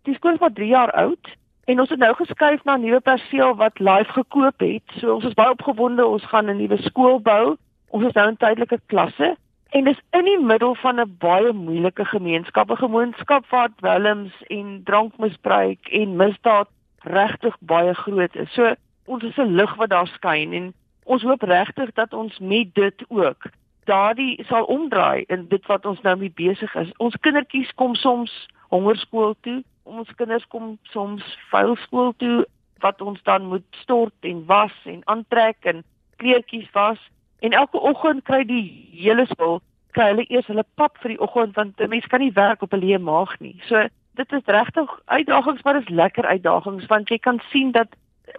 Die 0.04 0.16
skool 0.16 0.34
is 0.34 0.40
maar 0.40 0.54
3 0.54 0.68
jaar 0.68 0.92
oud 0.92 1.38
en 1.66 1.80
ons 1.80 1.90
het 1.90 2.00
nou 2.00 2.14
geskuif 2.14 2.64
na 2.64 2.78
'n 2.78 2.82
nuwe 2.82 3.00
perseel 3.00 3.56
wat 3.56 3.80
live 3.80 4.12
gekoop 4.12 4.60
het. 4.60 4.84
So 4.98 5.16
ons 5.16 5.26
is 5.26 5.34
baie 5.34 5.52
opgewonde. 5.52 6.06
Ons 6.06 6.26
gaan 6.26 6.50
'n 6.50 6.58
nuwe 6.58 6.78
skool 6.78 7.20
bou. 7.22 7.58
Ons 7.90 8.06
is 8.06 8.14
nou 8.14 8.28
in 8.28 8.38
tydelike 8.38 8.80
klasse 8.86 9.38
en 9.72 9.88
dis 9.88 10.00
in 10.18 10.28
die 10.28 10.40
middel 10.40 10.76
van 10.76 11.00
'n 11.00 11.16
baie 11.20 11.54
moeilike 11.54 12.06
gemeenskap, 12.06 12.72
'n 12.72 12.84
gemeenskap 12.86 13.46
wat 13.50 13.72
dwelms 13.78 14.34
en 14.48 14.82
drankmisbruik 14.84 15.88
en 15.88 16.16
misdaad 16.16 16.70
regtig 16.98 17.58
baie 17.60 17.94
groot 17.94 18.36
is. 18.36 18.54
So 18.54 18.76
ons 19.06 19.24
is 19.24 19.38
'n 19.38 19.56
lig 19.56 19.76
wat 19.76 19.90
daar 19.90 20.08
skyn 20.08 20.54
en 20.54 20.74
ons 21.04 21.24
hoop 21.24 21.42
regtig 21.42 21.92
dat 21.94 22.14
ons 22.14 22.40
met 22.40 22.74
dit 22.76 23.06
ook 23.08 23.50
daardie 23.84 24.44
sal 24.46 24.64
omdraai 24.64 25.24
in 25.28 25.48
dit 25.48 25.66
wat 25.66 25.86
ons 25.86 26.02
nou 26.02 26.16
mee 26.18 26.34
besig 26.36 26.76
is. 26.76 26.92
Ons 26.98 27.18
kindertjies 27.26 27.72
kom 27.76 27.96
soms 27.96 28.48
hongerskool 28.70 29.36
toe. 29.42 29.64
Ons 29.84 30.12
kinders 30.16 30.48
kom 30.48 30.78
soms 30.94 31.24
vuil 31.52 31.76
skool 31.76 32.14
toe 32.18 32.46
wat 32.82 33.02
ons 33.02 33.24
dan 33.24 33.46
moet 33.46 33.66
stort 33.84 34.14
en 34.20 34.46
was 34.46 34.74
en 34.90 35.02
aantrek 35.06 35.58
en 35.62 35.84
kleertjies 36.22 36.70
was. 36.78 37.02
En 37.42 37.52
elke 37.58 37.80
oggend 37.80 38.24
kry 38.24 38.44
die 38.46 38.66
hele 38.94 39.26
skool 39.30 39.62
kry 39.96 40.12
hulle 40.12 40.26
eers 40.30 40.48
hulle 40.52 40.64
pap 40.80 41.00
vir 41.04 41.16
die 41.16 41.22
oggend 41.26 41.58
want 41.60 41.82
'n 41.82 41.90
mens 41.90 42.08
kan 42.08 42.22
nie 42.24 42.34
werk 42.36 42.62
op 42.62 42.74
'n 42.74 42.84
leë 42.84 43.00
maag 43.00 43.40
nie. 43.40 43.58
So 43.68 43.88
dit 44.16 44.32
is 44.32 44.46
regtig 44.46 44.90
uitdagings, 45.06 45.64
maar 45.64 45.74
dit 45.74 45.90
is 45.90 45.96
lekker 45.96 46.26
uitdagings 46.26 46.86
want 46.86 47.10
jy 47.10 47.18
kan 47.18 47.42
sien 47.52 47.72
dat 47.72 47.88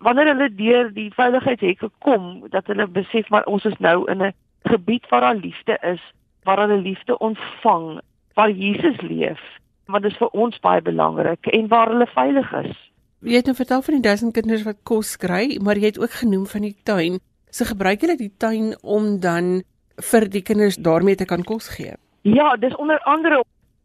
wanneer 0.01 0.27
hulle 0.27 0.55
deur 0.55 0.93
die 0.95 1.11
veiligheidshekke 1.15 1.91
kom, 1.99 2.49
dat 2.49 2.67
hulle 2.67 2.87
besef 2.87 3.29
maar 3.29 3.45
ons 3.45 3.65
is 3.65 3.79
nou 3.79 4.11
in 4.11 4.23
'n 4.23 4.33
gebied 4.65 5.09
waar 5.09 5.21
daar 5.21 5.35
liefde 5.35 5.79
is, 5.83 6.01
waar 6.43 6.59
hulle 6.59 6.81
liefde 6.81 7.19
ontvang, 7.19 8.01
waar 8.35 8.51
Jesus 8.51 9.01
leef. 9.01 9.41
Want 9.87 10.03
dit 10.03 10.13
is 10.13 10.19
vir 10.19 10.29
ons 10.29 10.61
baie 10.61 10.83
belangrik 10.83 11.47
en 11.47 11.69
waar 11.69 11.89
hulle 11.89 12.07
veilig 12.07 12.53
is. 12.53 12.91
Jy 13.21 13.35
het 13.35 13.45
nou 13.45 13.57
vertel 13.57 13.83
van 13.83 13.95
die 13.95 14.03
duisend 14.03 14.33
kinders 14.33 14.63
wat 14.63 14.83
kos 14.83 15.17
kry, 15.17 15.59
maar 15.63 15.77
jy 15.77 15.85
het 15.85 15.99
ook 15.99 16.11
genoem 16.11 16.47
van 16.47 16.61
die 16.61 16.77
tuin. 16.83 17.21
So 17.53 17.69
gebruik 17.69 18.01
julle 18.01 18.17
die 18.17 18.33
tuin 18.41 18.71
om 18.81 19.19
dan 19.21 19.59
vir 20.11 20.25
die 20.33 20.41
kinders 20.41 20.79
daarmee 20.81 21.19
te 21.21 21.27
kan 21.29 21.43
kos 21.45 21.69
gee. 21.69 21.93
Ja, 22.25 22.57
dis 22.57 22.77
onder 22.81 23.01
andere 23.05 23.43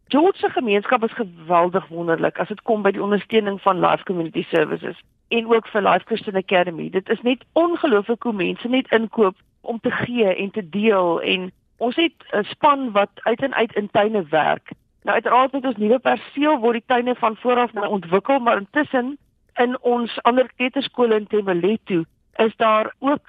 George 0.08 0.38
se 0.38 0.48
gemeenskap 0.48 1.04
is 1.04 1.12
geweldig 1.12 1.88
wonderlik 1.88 2.38
as 2.38 2.48
dit 2.48 2.62
kom 2.62 2.82
by 2.82 2.94
die 2.96 3.02
ondersteuning 3.02 3.58
van 3.60 3.80
Life 3.84 4.06
Community 4.08 4.46
Services 4.48 4.96
en 5.28 5.50
ook 5.52 5.68
vir 5.68 5.84
Life 5.84 6.08
Christian 6.08 6.40
Academy. 6.40 6.88
Dit 6.90 7.08
is 7.12 7.20
net 7.22 7.44
ongelooflik 7.52 8.22
hoe 8.22 8.32
mense 8.32 8.68
net 8.68 8.88
inkoop 8.88 9.36
om 9.60 9.80
te 9.84 9.90
gee 9.90 10.32
en 10.32 10.50
te 10.50 10.64
deel 10.68 11.20
en 11.20 11.50
ons 11.76 11.96
het 11.96 12.24
'n 12.32 12.48
span 12.48 12.92
wat 12.92 13.10
uit 13.28 13.42
en 13.42 13.54
uit 13.54 13.74
in 13.74 13.90
tuine 13.90 14.22
werk. 14.30 14.72
Nou 15.02 15.14
uiteraard 15.14 15.52
met 15.52 15.64
ons 15.64 15.76
nuwe 15.76 15.98
perseel 15.98 16.58
word 16.58 16.80
die 16.80 16.88
tuine 16.94 17.14
van 17.14 17.36
vooraf 17.36 17.72
nou 17.72 17.86
ontwikkel, 17.86 18.38
maar 18.38 18.56
intussen 18.56 19.18
in 19.56 19.76
ons 19.80 20.22
ander 20.22 20.48
kleuterskole 20.56 21.14
in 21.14 21.26
Tembeletu 21.26 22.04
is 22.36 22.56
daar 22.56 22.94
ook 22.98 23.28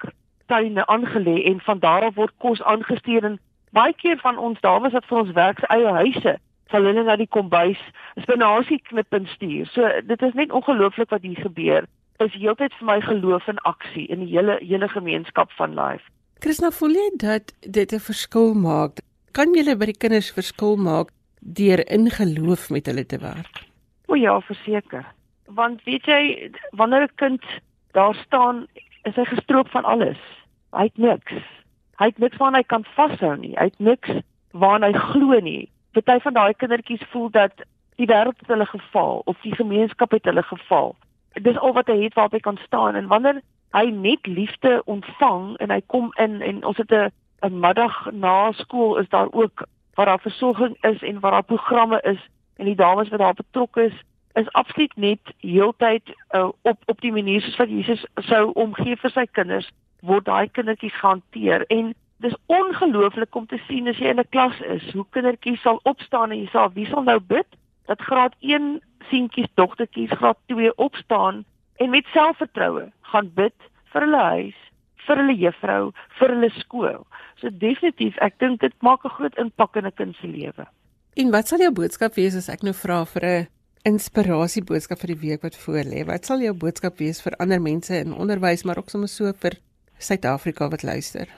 tuine 0.50 0.86
aangelê 0.86 1.38
en 1.50 1.60
van 1.66 1.78
daar 1.78 2.06
af 2.10 2.14
word 2.20 2.34
kos 2.44 2.62
aangestuur 2.62 3.24
en 3.30 3.40
baie 3.76 3.94
keer 4.02 4.18
van 4.22 4.38
ons 4.38 4.60
dames 4.60 4.92
wat 4.96 5.06
vir 5.08 5.18
ons 5.22 5.36
werk 5.38 5.60
se 5.62 5.68
eie 5.76 5.98
huise 6.02 6.38
sal 6.70 6.86
hulle 6.86 7.04
na 7.06 7.16
die 7.18 7.28
kombuis 7.36 7.80
spinasie 8.22 8.78
knip 8.88 9.14
en 9.16 9.26
stuur. 9.34 9.68
So 9.74 9.88
dit 10.06 10.22
is 10.22 10.36
net 10.38 10.54
ongelooflik 10.54 11.10
wat 11.14 11.26
hier 11.26 11.38
gebeur. 11.42 11.86
Is 12.22 12.34
heeltyd 12.36 12.74
vir 12.78 12.88
my 12.88 12.98
geloof 13.04 13.48
in 13.50 13.60
aksie 13.68 14.06
in 14.12 14.24
die 14.24 14.32
hele 14.34 14.58
hele 14.60 14.88
gemeenskap 14.92 15.52
van 15.58 15.74
life. 15.78 16.04
Christina, 16.40 16.70
voel 16.72 16.96
jy 16.96 17.08
dat 17.20 17.54
dit 17.60 17.92
'n 17.92 18.06
verskil 18.10 18.54
maak? 18.54 19.00
Kan 19.32 19.54
jy 19.54 19.76
by 19.76 19.86
die 19.92 20.00
kinders 20.02 20.32
verskil 20.32 20.76
maak 20.76 21.10
deur 21.40 21.80
in 21.90 22.10
geloof 22.10 22.70
met 22.70 22.86
hulle 22.86 23.06
te 23.06 23.18
werk? 23.18 23.66
O 24.06 24.14
ja, 24.14 24.40
verseker. 24.40 25.04
Want 25.46 25.82
weet 25.84 26.04
jy, 26.06 26.50
wanneer 26.72 27.02
'n 27.02 27.14
kind 27.16 27.42
daar 27.92 28.14
staan, 28.14 28.66
is 29.04 29.14
hy 29.14 29.24
gestroop 29.24 29.68
van 29.68 29.84
alles. 29.84 30.18
Hy 30.70 30.86
het 30.88 30.98
niks. 30.98 31.32
Hy 31.98 32.06
het 32.06 32.18
niks 32.18 32.36
waarna 32.36 32.62
hy 32.62 32.66
kan 32.66 32.84
vashou 32.94 33.36
nie. 33.36 33.54
Hy 33.58 33.68
het 33.70 33.78
niks 33.78 34.10
waarna 34.52 34.90
hy 34.90 35.04
glo 35.12 35.40
nie. 35.40 35.68
Party 35.92 36.18
van 36.22 36.34
daai 36.34 36.54
kindertjies 36.54 37.02
voel 37.10 37.30
dat 37.30 37.64
die 37.98 38.06
wêreld 38.06 38.38
het 38.38 38.48
hulle 38.48 38.66
geval 38.66 39.22
of 39.24 39.40
die 39.42 39.54
gemeenskap 39.54 40.10
het 40.10 40.24
hulle 40.24 40.42
geval. 40.42 40.94
Dis 41.32 41.58
al 41.58 41.74
wat 41.76 41.90
hy 41.90 41.98
het 42.04 42.14
waarop 42.14 42.32
hy 42.32 42.42
kan 42.44 42.58
staan 42.66 42.94
en 42.94 43.10
wanneer 43.10 43.42
hy 43.76 43.90
net 43.94 44.26
liefde 44.26 44.82
ontvang 44.84 45.56
en 45.58 45.70
hy 45.70 45.80
kom 45.86 46.10
in 46.18 46.40
en 46.42 46.64
ons 46.64 46.76
het 46.76 46.92
'n 46.92 47.10
'n 47.42 47.60
middag 47.60 48.10
na 48.12 48.52
skool 48.52 48.96
is 48.96 49.08
daar 49.08 49.28
ook 49.32 49.66
waar 49.94 50.06
daar 50.06 50.20
versorging 50.20 50.76
is 50.80 51.02
en 51.02 51.20
waar 51.20 51.30
daar 51.30 51.50
programme 51.52 52.00
is 52.02 52.28
en 52.56 52.64
die 52.64 52.74
dames 52.74 53.08
wat 53.08 53.18
daar 53.18 53.34
betrokke 53.34 53.82
is 53.82 54.02
is 54.32 54.52
absoluut 54.52 54.96
net 54.96 55.20
heeltyd 55.38 56.14
uh, 56.30 56.48
op 56.62 56.78
op 56.86 57.00
die 57.00 57.12
manier 57.12 57.40
soos 57.40 57.56
wat 57.56 57.68
Jesus 57.68 58.06
sou 58.14 58.50
omgee 58.52 58.96
vir 58.96 59.10
sy 59.10 59.26
kinders 59.30 59.70
word 60.02 60.24
daai 60.24 60.48
kindertjies 60.48 60.96
gehanteer. 61.00 61.64
En 61.68 61.94
dis 62.20 62.36
ongelooflik 62.46 63.34
om 63.34 63.46
te 63.46 63.58
sien 63.66 63.88
as 63.88 63.98
jy 63.98 64.12
in 64.12 64.20
'n 64.20 64.28
klas 64.30 64.60
is 64.60 64.92
hoe 64.92 65.06
kindertjies 65.10 65.62
sal 65.62 65.80
opstaan 65.84 66.32
en 66.32 66.38
jy 66.38 66.48
sê 66.52 66.72
wie 66.74 66.86
sal 66.86 67.02
nou 67.02 67.20
bid 67.20 67.46
dat 67.86 68.00
graad 68.00 68.34
1 68.40 68.80
seentjies 69.10 69.48
dogtertjies 69.54 70.10
graad 70.10 70.38
2 70.46 70.74
opstaan 70.76 71.44
en 71.76 71.90
met 71.90 72.04
selfvertroue 72.12 72.92
gaan 73.12 73.30
bid 73.34 73.56
vir 73.92 74.00
hulle 74.02 74.24
huis 74.36 74.58
vir 75.06 75.16
hulle 75.16 75.36
juffrou 75.36 75.92
vir 76.18 76.28
hulle 76.28 76.50
skool? 76.50 77.06
So 77.40 77.48
definitief 77.50 78.18
ek 78.18 78.38
dink 78.38 78.60
dit 78.60 78.74
maak 78.82 79.04
'n 79.04 79.16
groot 79.16 79.38
impak 79.38 79.76
in 79.76 79.86
'n 79.86 79.92
kind 79.96 80.16
se 80.16 80.26
lewe. 80.26 80.66
En 81.16 81.30
wat 81.30 81.48
sal 81.48 81.58
jou 81.58 81.72
boodskap 81.72 82.14
wees 82.14 82.36
as 82.36 82.48
ek 82.48 82.62
nou 82.62 82.72
vra 82.72 83.04
vir 83.04 83.24
'n 83.24 83.48
inspirasie 83.84 84.62
boodskap 84.62 84.98
vir 84.98 85.14
die 85.14 85.28
week 85.28 85.42
wat 85.42 85.56
voorlê 85.56 86.04
wat 86.06 86.26
sal 86.26 86.42
jou 86.44 86.52
boodskap 86.52 86.98
wees 87.00 87.22
vir 87.24 87.32
ander 87.40 87.60
mense 87.60 87.94
in 87.96 88.12
onderwys 88.12 88.64
maar 88.64 88.78
ook 88.78 88.90
sommer 88.90 89.08
so 89.08 89.32
vir 89.32 89.56
Suid-Afrika 90.00 90.68
wat 90.68 90.82
luister? 90.82 91.28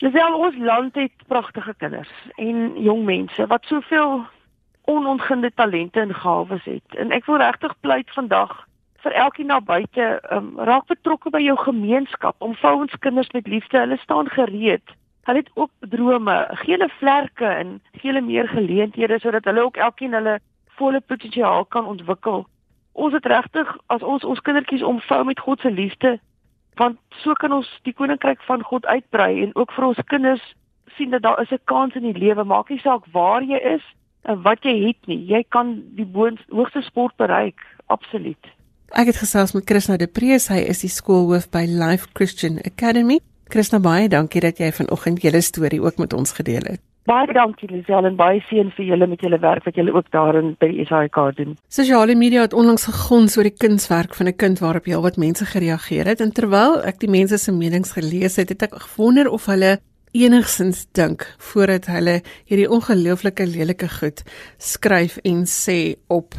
Lisel, 0.00 0.34
ons 0.34 0.56
land 0.56 0.94
het 0.94 1.12
pragtige 1.28 1.74
kinders 1.76 2.12
en 2.40 2.80
jong 2.80 3.04
mense 3.04 3.46
wat 3.46 3.64
soveel 3.68 4.22
onontginde 4.88 5.50
talente 5.54 6.00
en 6.00 6.14
gawes 6.14 6.64
het. 6.64 6.96
En 6.96 7.12
ek 7.12 7.26
wil 7.28 7.36
regtig 7.42 7.74
pleit 7.80 8.08
vandag 8.16 8.54
vir 9.04 9.12
elkeen 9.12 9.52
na 9.52 9.60
buite, 9.60 10.06
um, 10.32 10.54
raak 10.56 10.86
betrokke 10.88 11.32
by 11.34 11.42
jou 11.44 11.56
gemeenskap. 11.60 12.36
Omvou 12.38 12.72
ons 12.86 12.96
kinders 13.04 13.28
met 13.36 13.46
liefde. 13.46 13.78
Hulle 13.78 14.00
staan 14.00 14.32
gereed. 14.32 14.96
Hulle 15.28 15.44
het 15.44 15.52
ook 15.54 15.70
drome. 15.92 16.38
Gee 16.64 16.78
hulle 16.78 16.88
vlerke 16.96 17.52
en 17.52 17.76
gee 17.98 18.08
hulle 18.12 18.24
meer 18.24 18.48
geleenthede 18.48 19.20
sodat 19.20 19.44
hulle 19.44 19.68
ook 19.68 19.76
elkeen 19.76 20.16
hulle 20.16 20.38
volle 20.80 21.00
potensiaal 21.00 21.68
kan 21.68 21.84
ontwikkel. 21.84 22.46
Ons 22.92 23.12
het 23.12 23.28
regtig 23.28 23.76
as 23.92 24.02
ons 24.02 24.24
ons 24.24 24.40
kindertjies 24.40 24.82
omvou 24.82 25.24
met 25.24 25.40
God 25.40 25.60
se 25.60 25.70
liefde, 25.70 26.16
want 26.80 26.98
so 27.22 27.36
kan 27.42 27.52
ons 27.52 27.68
die 27.88 27.94
koninkryk 27.96 28.42
van 28.48 28.64
God 28.64 28.86
uitbrei 28.88 29.42
en 29.44 29.54
ook 29.54 29.72
vir 29.76 29.90
ons 29.90 30.04
kinders 30.12 30.44
sien 30.96 31.12
dat 31.14 31.22
daar 31.22 31.40
is 31.42 31.52
'n 31.52 31.64
kans 31.64 31.94
in 31.94 32.06
die 32.08 32.18
lewe. 32.24 32.44
Maak 32.44 32.68
nie 32.70 32.80
saak 32.80 33.04
waar 33.12 33.42
jy 33.42 33.60
is 33.76 33.84
en 34.22 34.42
wat 34.42 34.64
jy 34.64 34.86
het 34.86 35.06
nie. 35.06 35.20
Jy 35.26 35.44
kan 35.48 35.82
die 35.96 36.08
hoogste 36.50 36.82
sport 36.82 37.16
bereik. 37.16 37.58
Absoluut. 37.86 38.44
Ek 38.92 39.06
het 39.06 39.16
gesels 39.16 39.52
met 39.52 39.64
Christina 39.70 39.96
de 39.96 40.06
Prees 40.06 40.48
hy 40.48 40.60
is 40.68 40.80
die 40.80 40.90
skoolhoof 40.90 41.50
by 41.50 41.64
Life 41.68 42.06
Christian 42.12 42.58
Academy. 42.64 43.20
Christina 43.48 43.80
baie 43.80 44.08
dankie 44.08 44.40
dat 44.40 44.58
jy 44.58 44.72
vanoggend 44.72 45.22
julle 45.22 45.40
storie 45.40 45.82
ook 45.82 45.98
met 45.98 46.12
ons 46.12 46.32
gedeel 46.32 46.62
het 46.66 46.89
Baie 47.10 47.32
dankie 47.34 47.66
Lisel 47.66 48.06
en 48.06 48.14
baie 48.14 48.38
seën 48.46 48.68
vir 48.76 48.84
julle 48.92 49.06
met 49.10 49.22
julle 49.24 49.40
werk 49.42 49.64
wat 49.66 49.78
julle 49.80 49.90
ook 49.96 50.12
daarin 50.14 50.52
by 50.62 50.68
die 50.70 50.84
SAIK 50.86 51.16
doen. 51.40 51.56
Sosiale 51.66 52.14
media 52.14 52.44
het 52.44 52.54
onlangs 52.54 52.84
gegons 52.86 53.34
oor 53.38 53.48
die 53.48 53.56
kunswerk 53.64 54.14
van 54.14 54.28
'n 54.30 54.36
kind 54.36 54.62
waarop 54.62 54.86
heelwat 54.86 55.16
mense 55.16 55.44
gereageer 55.44 56.06
het 56.06 56.20
en 56.20 56.30
terwyl 56.30 56.78
ek 56.86 57.00
die 57.00 57.10
mense 57.10 57.38
se 57.38 57.52
menings 57.52 57.92
gelees 57.98 58.36
het, 58.36 58.48
het 58.48 58.62
ek 58.62 58.78
gewonder 58.86 59.26
of 59.28 59.46
hulle 59.46 59.80
enigsins 60.12 60.86
dink 60.92 61.26
voordat 61.38 61.86
hulle 61.86 62.22
hierdie 62.46 62.70
ongelooflike 62.70 63.46
lelike 63.46 63.88
goed 63.88 64.22
skryf 64.58 65.18
en 65.24 65.46
sê 65.46 65.96
op 66.06 66.34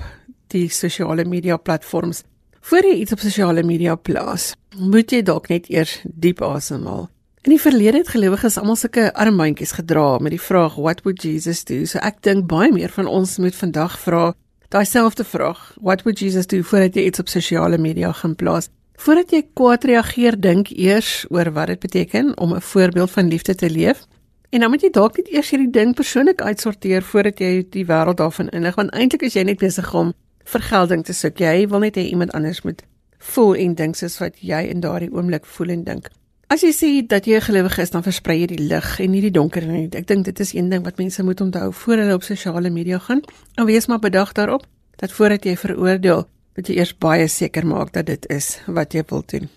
die 0.48 0.70
sosiale 0.70 1.26
media 1.26 1.58
platforms. 1.58 2.24
Voordat 2.62 2.92
jy 2.92 2.98
iets 2.98 3.12
op 3.12 3.20
sosiale 3.20 3.64
media 3.64 3.96
plaas, 3.96 4.56
moet 4.78 5.12
jy 5.12 5.22
dalk 5.22 5.50
net 5.50 5.68
eers 5.70 6.00
diep 6.06 6.42
asemhaal. 6.42 7.10
In 7.42 7.56
die 7.56 7.62
verlede 7.62 7.98
het 7.98 8.12
gelowiges 8.14 8.60
almal 8.62 8.76
sulke 8.78 9.08
armbandjies 9.18 9.72
gedra 9.74 10.20
met 10.22 10.30
die 10.36 10.42
vraag 10.42 10.76
what 10.78 11.00
would 11.02 11.24
Jesus 11.26 11.64
do? 11.66 11.86
So 11.90 11.98
ek 11.98 12.20
dink 12.22 12.46
baie 12.46 12.70
meer 12.70 12.94
van 12.94 13.08
ons 13.10 13.40
moet 13.42 13.56
vandag 13.58 13.96
vra 14.04 14.28
daai 14.72 14.86
selfde 14.86 15.26
vraag, 15.26 15.74
what 15.82 16.04
would 16.06 16.22
Jesus 16.22 16.46
do 16.48 16.62
voordat 16.62 16.96
jy 16.96 17.08
iets 17.10 17.20
op 17.20 17.32
sosiale 17.34 17.80
media 17.82 18.12
gaan 18.14 18.36
plaas? 18.36 18.70
Voordat 19.02 19.34
jy 19.34 19.42
kwaad 19.58 19.88
reageer, 19.90 20.38
dink 20.38 20.70
eers 20.70 21.26
oor 21.34 21.50
wat 21.58 21.74
dit 21.74 21.82
beteken 21.82 22.32
om 22.38 22.54
'n 22.54 22.62
voorbeeld 22.62 23.12
van 23.12 23.28
liefde 23.28 23.56
te 23.56 23.70
leef. 23.70 24.06
En 24.50 24.60
dan 24.60 24.70
moet 24.70 24.82
jy 24.82 24.90
dalk 24.90 25.18
net 25.18 25.28
eers 25.28 25.50
hierdie 25.50 25.72
ding 25.72 25.96
persoonlik 25.96 26.42
uitsorteer 26.42 27.02
voordat 27.02 27.40
jy 27.40 27.66
die 27.70 27.86
wêreld 27.86 28.18
daarvan 28.18 28.50
inlig, 28.50 28.76
want 28.76 28.94
eintlik 28.94 29.22
is 29.22 29.34
jy 29.34 29.44
net 29.44 29.58
besig 29.58 29.94
om 29.94 30.14
vergelding 30.44 31.04
te 31.06 31.14
soek. 31.14 31.38
Jy 31.38 31.68
wil 31.68 31.80
net 31.80 31.98
hê 31.98 32.06
iemand 32.06 32.32
anders 32.32 32.62
moet 32.62 32.84
voel 33.18 33.56
en 33.56 33.76
dink 33.76 33.96
soos 33.96 34.20
wat 34.20 34.34
jy 34.40 34.62
in 34.70 34.80
daardie 34.80 35.12
oomblik 35.12 35.46
voel 35.46 35.70
en 35.70 35.84
dink. 35.84 36.10
As 36.52 36.66
jy 36.66 36.74
sê 36.76 36.88
dat 37.08 37.24
jy 37.24 37.38
'n 37.40 37.48
gelowige 37.48 37.82
is, 37.82 37.92
dan 37.92 38.04
versprei 38.04 38.42
jy 38.42 38.48
die 38.48 38.68
lig 38.68 39.00
en 39.00 39.12
nie 39.12 39.22
die 39.22 39.32
donker 39.32 39.66
nie. 39.66 39.88
Ek 39.96 40.08
dink 40.08 40.26
dit 40.26 40.40
is 40.40 40.54
een 40.54 40.70
ding 40.70 40.84
wat 40.84 40.98
mense 40.98 41.24
moet 41.24 41.42
onthou 41.42 41.72
voor 41.72 41.98
hulle 41.98 42.14
op 42.14 42.24
sosiale 42.24 42.70
media 42.70 42.98
gaan. 43.00 43.22
En 43.56 43.66
wees 43.66 43.88
maar 43.88 44.00
bedag 44.00 44.34
daarop 44.34 44.66
dat 44.98 45.12
voordat 45.12 45.46
jy 45.46 45.56
veroordeel, 45.56 46.28
moet 46.56 46.68
jy 46.68 46.76
eers 46.76 46.98
baie 46.98 47.28
seker 47.28 47.66
maak 47.66 47.94
dat 47.94 48.06
dit 48.06 48.30
is 48.30 48.60
wat 48.68 48.94
jy 48.94 49.04
wil 49.08 49.24
doen. 49.26 49.50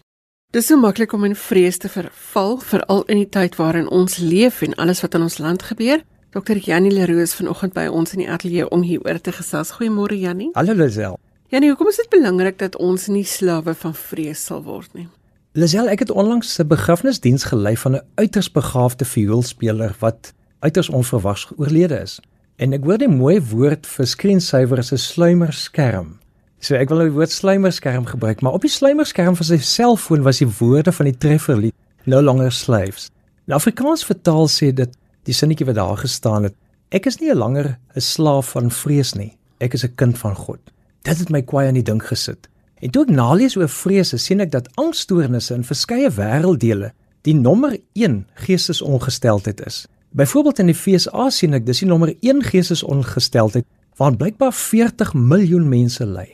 Dis 0.52 0.66
so 0.66 0.76
maklik 0.76 1.12
om 1.12 1.24
in 1.24 1.34
vrees 1.34 1.78
te 1.78 1.88
verval, 1.88 2.58
veral 2.58 3.02
in 3.04 3.16
die 3.16 3.28
tyd 3.28 3.56
waarin 3.56 3.88
ons 3.88 4.18
leef 4.18 4.62
en 4.62 4.74
alles 4.74 5.00
wat 5.00 5.14
in 5.14 5.22
ons 5.22 5.38
land 5.38 5.62
gebeur. 5.62 6.04
Dr. 6.30 6.56
Janie 6.56 6.92
Leroux 6.92 7.34
vanoggend 7.34 7.72
by 7.72 7.86
ons 7.86 8.12
in 8.12 8.18
die 8.18 8.30
ateljee 8.30 8.68
om 8.68 8.82
hieroor 8.82 9.20
te 9.20 9.32
gesels. 9.32 9.70
Goeiemôre 9.72 10.14
Janie. 10.14 10.50
Hallo 10.52 10.72
Lisel. 10.72 11.18
Janie, 11.48 11.68
hoekom 11.68 11.88
is 11.88 11.96
dit 11.96 12.10
belangrik 12.10 12.58
dat 12.58 12.76
ons 12.76 13.06
nie 13.06 13.24
slawe 13.24 13.74
van 13.74 13.94
vrees 13.94 14.44
sal 14.44 14.62
word 14.62 14.94
nie? 14.94 15.08
Lisel, 15.54 15.86
ek 15.86 16.00
het 16.02 16.10
onlangs 16.10 16.58
'n 16.58 16.66
begrafnisdiens 16.66 17.44
gelei 17.44 17.76
van 17.76 17.94
'n 17.94 18.02
uiters 18.14 18.50
begaafde 18.50 19.04
vioolspeler 19.04 19.96
wat 19.98 20.32
uiters 20.58 20.88
onverwags 20.88 21.52
oorlede 21.56 22.00
is. 22.00 22.20
En 22.56 22.72
ek 22.72 22.84
hoor 22.84 22.98
die 22.98 23.08
mooi 23.08 23.40
woord 23.40 23.86
vir 23.86 24.06
screensaver 24.06 24.78
is 24.78 24.92
'n 24.92 24.96
sluimerskerm. 24.96 26.18
So 26.58 26.74
ek 26.74 26.88
wil 26.88 26.96
nou 26.96 27.08
die 27.08 27.16
woord 27.16 27.30
sluimerskerm 27.30 28.04
gebruik, 28.04 28.40
maar 28.40 28.52
op 28.52 28.60
die 28.60 28.70
sluimerskerm 28.70 29.36
van 29.36 29.46
sy 29.46 29.56
selfoon 29.56 30.22
was 30.22 30.38
die 30.38 30.52
woorde 30.58 30.92
van 30.92 31.04
die 31.06 31.18
trefferlied 31.18 31.74
No 32.04 32.22
Longer 32.22 32.52
Slaves. 32.52 33.10
In 33.46 33.54
Afrikaans 33.54 34.04
vertaal 34.04 34.48
sê 34.48 34.72
dit 34.72 34.96
die 35.22 35.34
sinnetjie 35.34 35.66
wat 35.66 35.74
daar 35.74 35.96
gestaan 35.96 36.42
het. 36.42 36.54
Ek 36.88 37.06
is 37.06 37.18
nie 37.18 37.34
langer 37.34 37.78
'n 37.94 38.00
slaaf 38.00 38.50
van 38.50 38.70
vrees 38.70 39.12
nie. 39.12 39.36
Ek 39.60 39.74
is 39.74 39.84
'n 39.84 39.94
kind 39.94 40.18
van 40.18 40.34
God. 40.34 40.58
Dit 41.02 41.18
het 41.18 41.30
my 41.30 41.42
kwaai 41.42 41.68
aan 41.68 41.74
die 41.74 41.82
dink 41.82 42.04
gesit. 42.06 42.48
En 42.84 42.90
toe 42.92 43.06
ek 43.06 43.14
nalees 43.16 43.54
oor 43.56 43.70
vrese, 43.72 44.18
sien 44.20 44.44
ek 44.44 44.50
dat 44.52 44.66
angststoornisse 44.76 45.54
in 45.56 45.62
verskeie 45.64 46.10
wêrelddele 46.12 46.90
die 47.24 47.32
nommer 47.32 47.78
1 47.96 48.18
geestesongesteldheid 48.44 49.62
is. 49.64 49.86
Byvoorbeeld 50.12 50.60
in 50.60 50.68
die 50.68 50.76
FSA 50.76 51.30
sien 51.32 51.56
ek 51.56 51.64
dis 51.64 51.80
die 51.80 51.88
nommer 51.88 52.12
1 52.20 52.42
geestesongesteldheid 52.44 53.64
waar 53.96 54.18
blykbaar 54.20 54.52
40 54.52 55.14
miljoen 55.16 55.64
mense 55.70 56.04
ly. 56.04 56.26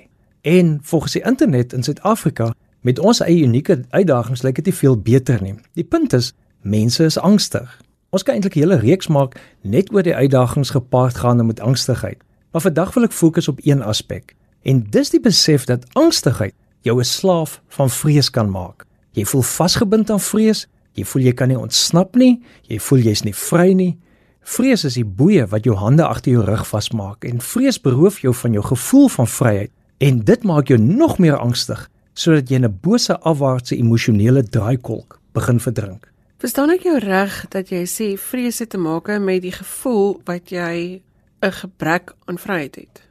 En 0.43 0.81
volgens 0.83 1.15
die 1.15 1.23
internet 1.23 1.77
in 1.77 1.87
Suid-Afrika 1.87 2.51
met 2.83 2.99
ons 2.99 3.23
eie 3.23 3.47
unieke 3.47 3.85
uitdagings 3.95 4.43
lyk 4.43 4.59
dit 4.59 4.73
nie 4.73 4.79
veel 4.81 4.99
beter 4.99 5.39
nie. 5.45 5.55
Die 5.79 5.87
punt 5.87 6.17
is, 6.19 6.33
mense 6.67 7.07
is 7.07 7.21
angstig. 7.21 7.71
Ons 8.11 8.27
kan 8.27 8.35
eintlik 8.35 8.57
'n 8.57 8.65
hele 8.67 8.83
reeks 8.83 9.07
maak 9.07 9.39
net 9.63 9.95
oor 9.95 10.03
die 10.03 10.17
uitdagings 10.17 10.75
gepaard 10.75 11.23
gaande 11.23 11.45
met 11.45 11.61
angstigheid. 11.61 12.19
Maar 12.51 12.67
vandag 12.67 12.95
wil 12.95 13.05
ek 13.05 13.13
fokus 13.13 13.49
op 13.49 13.61
een 13.63 13.83
aspek. 13.83 14.35
En 14.63 14.83
dis 14.91 15.11
die 15.11 15.21
besef 15.21 15.65
dat 15.65 15.87
angstigheid 15.93 16.55
jou 16.83 16.99
'n 16.99 17.05
slaaf 17.05 17.61
van 17.69 17.91
vrees 17.91 18.31
kan 18.31 18.51
maak. 18.51 18.87
Jy 19.13 19.25
voel 19.25 19.43
vasgebind 19.43 20.11
aan 20.11 20.21
vrees, 20.21 20.67
jy 20.93 21.05
voel 21.05 21.23
jy 21.23 21.33
kan 21.33 21.49
nie 21.49 21.59
ontsnap 21.59 22.17
nie, 22.17 22.43
jy 22.63 22.79
voel 22.79 22.99
jy's 22.99 23.23
nie 23.23 23.35
vry 23.35 23.73
nie. 23.73 23.99
Vrees 24.41 24.85
is 24.85 24.95
die 24.95 25.05
boeie 25.05 25.47
wat 25.47 25.65
jou 25.65 25.77
hande 25.77 26.05
agter 26.07 26.33
jou 26.33 26.45
rug 26.45 26.67
vasmaak 26.67 27.25
en 27.25 27.41
vrees 27.41 27.81
beroof 27.81 28.21
jou 28.21 28.35
van 28.35 28.53
jou 28.53 28.63
gevoel 28.63 29.09
van 29.09 29.27
vryheid 29.27 29.71
en 29.99 30.21
dit 30.25 30.45
maak 30.45 30.69
jou 30.69 30.79
nog 30.79 31.19
meer 31.19 31.37
angstig 31.37 31.89
sodat 32.15 32.51
jy 32.51 32.59
'n 32.59 32.79
bose 32.83 33.19
afwaartse 33.19 33.77
emosionele 33.77 34.43
draaikolk 34.43 35.21
begin 35.33 35.61
verdrink. 35.61 36.13
Verstaan 36.39 36.71
ek 36.71 36.83
jou 36.83 36.99
reg 36.99 37.47
dat 37.49 37.69
jy 37.69 37.85
sê 37.85 38.19
vrees 38.19 38.59
het 38.59 38.71
te 38.71 38.79
maak 38.79 39.09
met 39.21 39.43
die 39.43 39.53
gevoel 39.53 40.21
wat 40.25 40.51
jy 40.51 41.03
'n 41.43 41.53
gebrek 41.53 42.15
aan 42.25 42.39
vryheid 42.39 42.77
het? 42.77 43.10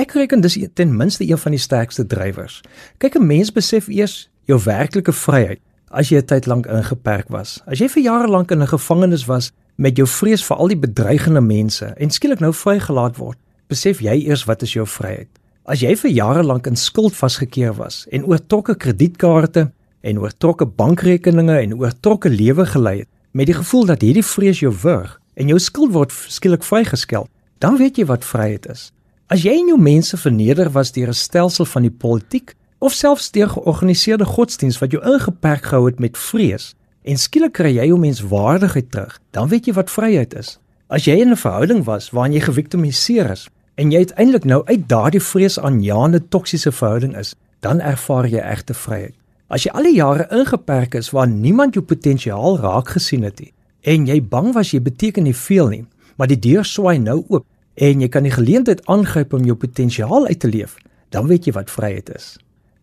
Ek 0.00 0.14
reken 0.16 0.40
dis 0.40 0.56
ten 0.74 0.96
minste 0.96 1.26
een 1.28 1.38
van 1.38 1.52
die 1.52 1.60
sterkste 1.60 2.06
drywers. 2.06 2.60
Kyk, 2.98 3.14
'n 3.18 3.26
mens 3.26 3.52
besef 3.52 3.88
eers 3.88 4.30
jou 4.44 4.58
werklike 4.64 5.12
vryheid 5.12 5.60
as 5.90 6.08
jy 6.08 6.16
'n 6.16 6.24
tyd 6.24 6.46
lank 6.46 6.66
ingeperk 6.66 7.28
was. 7.28 7.60
As 7.66 7.78
jy 7.78 7.88
vir 7.88 8.02
jare 8.02 8.28
lank 8.28 8.50
in 8.50 8.62
'n 8.62 8.66
gevangenis 8.66 9.26
was 9.26 9.52
met 9.76 9.96
jou 9.96 10.06
vrees 10.06 10.44
vir 10.44 10.56
al 10.56 10.68
die 10.68 10.78
bedreigende 10.78 11.40
mense 11.40 11.84
en 11.84 12.10
skielik 12.10 12.40
nou 12.40 12.52
vrygelaat 12.52 13.16
word, 13.16 13.38
besef 13.68 14.00
jy 14.00 14.26
eers 14.26 14.44
wat 14.44 14.62
is 14.62 14.72
jou 14.72 14.86
vryheid. 14.86 15.28
As 15.64 15.80
jy 15.80 15.96
vir 15.96 16.10
jare 16.10 16.42
lank 16.42 16.66
in 16.66 16.76
skuld 16.76 17.14
vasgekeer 17.14 17.74
was 17.76 18.06
en 18.10 18.24
oortrokke 18.24 18.76
kredietkaarte 18.76 19.72
en 20.00 20.18
oortrokke 20.18 20.66
bankrekeninge 20.66 21.58
en 21.60 21.74
oortrokke 21.74 22.28
lewe 22.28 22.66
gelei 22.66 22.98
het 22.98 23.08
met 23.32 23.46
die 23.46 23.54
gevoel 23.54 23.84
dat 23.84 24.00
hierdie 24.00 24.24
vrees 24.24 24.60
jou 24.60 24.72
wurg 24.82 25.20
en 25.34 25.48
jou 25.48 25.58
skuld 25.58 25.92
word 25.92 26.12
skielik 26.28 26.62
vrygeskel, 26.62 27.28
dan 27.58 27.76
weet 27.76 27.96
jy 27.96 28.04
wat 28.04 28.24
vryheid 28.24 28.66
is. 28.66 28.92
As 29.30 29.44
jy 29.46 29.52
en 29.60 29.68
jou 29.70 29.76
mense 29.78 30.16
verneder 30.18 30.72
was 30.74 30.90
deur 30.90 31.08
'n 31.08 31.14
stelsel 31.14 31.64
van 31.64 31.82
die 31.82 31.96
politiek 32.04 32.54
of 32.78 32.92
selfs 32.92 33.30
deur 33.30 33.48
georganiseerde 33.48 34.24
godsdiens 34.24 34.78
wat 34.78 34.90
jou 34.90 35.02
ingeperk 35.04 35.64
gehou 35.64 35.86
het 35.86 36.00
met 36.00 36.18
vrees 36.18 36.74
en 37.02 37.16
skielik 37.16 37.52
kry 37.52 37.70
jy 37.76 37.86
jou 37.86 37.98
menswaardigheid 37.98 38.90
terug, 38.90 39.20
dan 39.30 39.48
weet 39.48 39.66
jy 39.66 39.72
wat 39.72 39.90
vryheid 39.90 40.34
is. 40.34 40.58
As 40.88 41.04
jy 41.04 41.20
in 41.20 41.30
'n 41.30 41.36
verhouding 41.36 41.84
was 41.84 42.10
waarin 42.10 42.32
jy 42.32 42.40
geviktimiseer 42.40 43.30
is 43.30 43.48
en 43.74 43.90
jy 43.90 43.98
uiteindelik 43.98 44.44
nou 44.44 44.64
uit 44.64 44.88
daardie 44.88 45.22
vrees 45.22 45.58
aanjaende 45.58 46.28
toksiese 46.28 46.72
verhouding 46.72 47.16
is, 47.16 47.34
dan 47.60 47.80
ervaar 47.80 48.26
jy 48.26 48.40
egte 48.40 48.74
vryheid. 48.74 49.14
As 49.48 49.62
jy 49.62 49.70
al 49.70 49.82
die 49.82 49.94
jare 49.94 50.26
ingeperk 50.30 50.94
is 50.94 51.10
waar 51.10 51.28
niemand 51.28 51.74
jou 51.74 51.84
potensiaal 51.84 52.58
raak 52.58 52.88
gesien 52.88 53.22
het 53.22 53.38
nie 53.38 53.52
en 53.82 54.06
jy 54.06 54.22
bang 54.22 54.54
was 54.54 54.70
jy 54.70 54.80
beteken 54.80 55.22
nie 55.22 55.36
veel 55.36 55.68
nie, 55.68 55.84
maar 56.16 56.26
die 56.26 56.38
deur 56.38 56.64
swaai 56.64 56.98
nou 56.98 57.24
oop 57.28 57.46
en 57.74 58.00
jy 58.00 58.08
kan 58.08 58.22
die 58.22 58.34
geleentheid 58.34 58.86
aangryp 58.86 59.32
om 59.32 59.44
jou 59.44 59.56
potensiaal 59.56 60.26
uit 60.26 60.40
te 60.40 60.48
leef, 60.48 60.76
dan 61.08 61.26
weet 61.26 61.46
jy 61.46 61.52
wat 61.52 61.70
vryheid 61.70 62.10
is. 62.14 62.36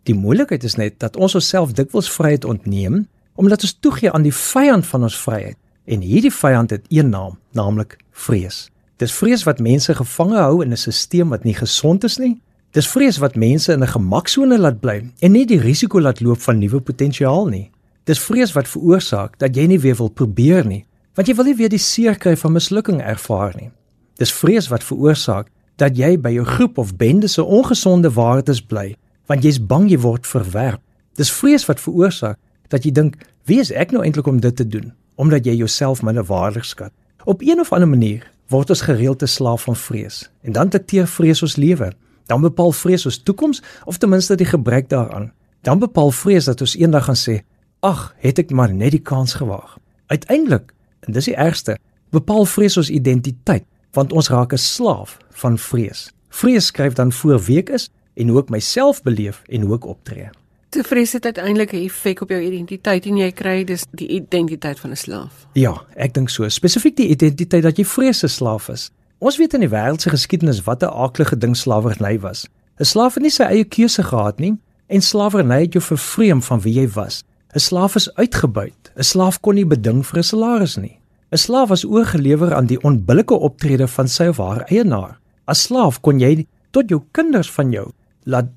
Die 0.03 0.15
moeilikheid 0.15 0.63
is 0.63 0.75
net 0.75 0.99
dat 0.99 1.17
ons 1.17 1.35
osself 1.35 1.73
dikwels 1.73 2.11
vryheid 2.11 2.45
ontneem 2.45 3.07
omdat 3.35 3.61
ons 3.61 3.77
toegee 3.79 4.11
aan 4.11 4.23
die 4.25 4.33
vyand 4.33 4.85
van 4.85 5.03
ons 5.03 5.19
vryheid 5.19 5.57
en 5.85 6.01
hierdie 6.01 6.33
vyand 6.33 6.71
het 6.73 6.85
een 6.89 7.09
naam, 7.09 7.37
naamlik 7.51 7.97
vrees. 8.11 8.69
Dis 8.97 9.13
vrees 9.13 9.43
wat 9.45 9.59
mense 9.59 9.93
gevange 9.93 10.37
hou 10.37 10.63
in 10.63 10.71
'n 10.71 10.77
stelsel 10.77 11.29
wat 11.29 11.43
nie 11.43 11.53
gesond 11.53 12.03
is 12.03 12.17
nie 12.17 12.41
Dis 12.77 12.87
vrees 12.91 13.17
wat 13.17 13.35
mense 13.35 13.71
in 13.73 13.83
'n 13.83 13.87
gemaksone 13.87 14.57
laat 14.59 14.79
bly 14.79 15.09
en 15.19 15.31
nie 15.31 15.45
die 15.45 15.59
risiko 15.59 16.01
laat 16.01 16.19
loop 16.19 16.41
van 16.41 16.59
nuwe 16.59 16.79
potensiaal 16.81 17.47
nie. 17.47 17.71
Dis 18.03 18.19
vrees 18.19 18.51
wat 18.51 18.67
veroorsaak 18.67 19.39
dat 19.39 19.55
jy 19.55 19.65
nie 19.65 19.79
weer 19.79 19.95
wil 19.95 20.09
probeer 20.09 20.65
nie, 20.65 20.85
want 21.15 21.27
jy 21.27 21.35
wil 21.35 21.45
nie 21.45 21.55
weer 21.55 21.69
die 21.69 21.77
seer 21.79 22.15
kry 22.17 22.35
van 22.35 22.51
mislukking 22.51 23.01
ervaar 23.01 23.53
nie. 23.55 23.71
Dis 24.17 24.33
vrees 24.33 24.67
wat 24.67 24.83
veroorsaak 24.83 25.49
dat 25.75 25.97
jy 25.97 26.17
by 26.17 26.31
jou 26.33 26.45
groep 26.45 26.77
of 26.77 26.95
bende 26.95 27.27
se 27.27 27.43
ongesonde 27.43 28.11
waardes 28.11 28.61
bly, 28.61 28.95
want 29.25 29.43
jy's 29.43 29.59
bang 29.59 29.89
jy 29.89 29.99
word 29.99 30.27
verwerp. 30.27 30.81
Dis 31.15 31.31
vrees 31.31 31.65
wat 31.65 31.79
veroorsaak 31.79 32.37
dat 32.69 32.83
jy 32.83 32.91
dink, 32.91 33.17
"Wie 33.45 33.59
is 33.59 33.71
ek 33.71 33.91
nou 33.91 34.03
eintlik 34.03 34.27
om 34.27 34.39
dit 34.39 34.55
te 34.55 34.67
doen?" 34.67 34.93
omdat 35.17 35.45
jy 35.45 35.55
jouself 35.57 36.01
minderwaardig 36.01 36.65
skat. 36.65 36.91
Op 37.25 37.41
een 37.41 37.59
of 37.59 37.71
ander 37.71 37.89
manier 37.89 38.31
word 38.47 38.69
ons 38.69 38.81
gereeld 38.81 39.21
'n 39.21 39.27
slaaf 39.27 39.63
van 39.63 39.75
vrees 39.75 40.29
en 40.41 40.51
dan 40.51 40.69
dikteer 40.69 41.07
vrees 41.07 41.41
ons 41.41 41.55
lewe 41.55 41.91
dan 42.25 42.41
bepaal 42.41 42.71
vrees 42.71 43.05
ons 43.05 43.17
toekoms 43.23 43.61
of 43.85 43.97
ten 43.97 44.09
minste 44.09 44.35
die 44.35 44.45
gebrek 44.45 44.89
daaraan. 44.89 45.31
Dan 45.61 45.79
bepaal 45.79 46.11
vrees 46.11 46.45
dat 46.45 46.61
ons 46.61 46.75
eendag 46.75 47.03
gaan 47.03 47.15
sê, 47.15 47.41
"Ag, 47.79 48.15
het 48.17 48.39
ek 48.39 48.51
maar 48.51 48.73
net 48.73 48.91
die 48.91 49.01
kans 49.01 49.33
gewaag." 49.33 49.77
Uiteindelik, 50.07 50.73
en 50.99 51.13
dis 51.13 51.25
die 51.25 51.35
ergste, 51.35 51.77
bepaal 52.09 52.45
vrees 52.45 52.77
ons 52.77 52.89
identiteit, 52.89 53.63
want 53.97 54.13
ons 54.13 54.29
raak 54.29 54.53
'n 54.53 54.57
slaaf 54.57 55.17
van 55.41 55.57
vrees. 55.57 56.11
Vrees 56.29 56.65
skryf 56.65 56.93
dan 56.93 57.11
voor 57.11 57.39
wie 57.39 57.57
ek 57.57 57.69
is 57.69 57.89
en 58.13 58.27
hoe 58.27 58.39
ek 58.39 58.49
myself 58.49 59.01
beleef 59.01 59.41
en 59.49 59.61
hoe 59.61 59.75
ek 59.75 59.85
optree. 59.85 60.29
Te 60.69 60.83
vrees 60.83 61.13
het 61.13 61.25
uiteindelik 61.25 61.71
'n 61.73 61.85
effek 61.85 62.21
op 62.21 62.29
jou 62.29 62.41
identiteit 62.41 63.05
en 63.05 63.17
jy 63.17 63.31
kry 63.31 63.63
dus 63.63 63.85
die 63.91 64.07
identiteit 64.07 64.79
van 64.79 64.91
'n 64.91 64.95
slaaf. 64.95 65.47
Ja, 65.53 65.85
ek 65.95 66.13
dink 66.13 66.29
so. 66.29 66.49
Spesifiek 66.49 66.95
die 66.95 67.07
identiteit 67.07 67.63
dat 67.63 67.77
jy 67.77 67.85
vrees 67.85 68.23
'n 68.23 68.27
slaaf 68.27 68.69
is. 68.69 68.91
Ons 69.19 69.37
weet 69.37 69.53
in 69.53 69.59
die 69.59 69.69
wêreld 69.69 70.01
se 70.01 70.09
geskiedenis 70.09 70.63
wat 70.63 70.83
'n 70.83 70.93
aaklige 70.93 71.37
ding 71.37 71.57
slawerny 71.57 72.19
was. 72.19 72.47
'n 72.79 72.85
Slaaf 72.85 73.13
het 73.13 73.23
nie 73.23 73.31
sy 73.31 73.43
eie 73.43 73.63
keuse 73.63 74.03
gehad 74.03 74.39
nie 74.39 74.57
en 74.87 75.01
slawerny 75.01 75.61
het 75.61 75.73
jou 75.73 75.83
vervreem 75.83 76.41
van 76.41 76.61
wie 76.61 76.73
jy 76.73 76.89
was. 76.89 77.23
'n 77.55 77.59
Slaaf 77.59 77.95
is 77.95 78.13
uitgebuit. 78.15 78.91
'n 78.95 79.03
Slaaf 79.03 79.39
kon 79.39 79.55
nie 79.55 79.65
beding 79.65 80.05
vir 80.05 80.17
'n 80.19 80.23
salaris 80.23 80.75
nie. 80.75 80.99
'n 81.31 81.37
Slaaf 81.37 81.67
was 81.67 81.85
oorgelewer 81.85 82.53
aan 82.53 82.65
die 82.65 82.81
onbillike 82.81 83.33
optrede 83.33 83.87
van 83.87 84.07
sy 84.07 84.27
of 84.27 84.37
haar 84.37 84.63
eienaar. 84.71 85.19
As 85.45 85.61
slaaf 85.61 85.99
kon 85.99 86.19
jy 86.19 86.47
tot 86.71 86.89
jou 86.89 87.01
kinders 87.11 87.51
van 87.51 87.71
jou 87.71 87.91
laat 88.27 88.47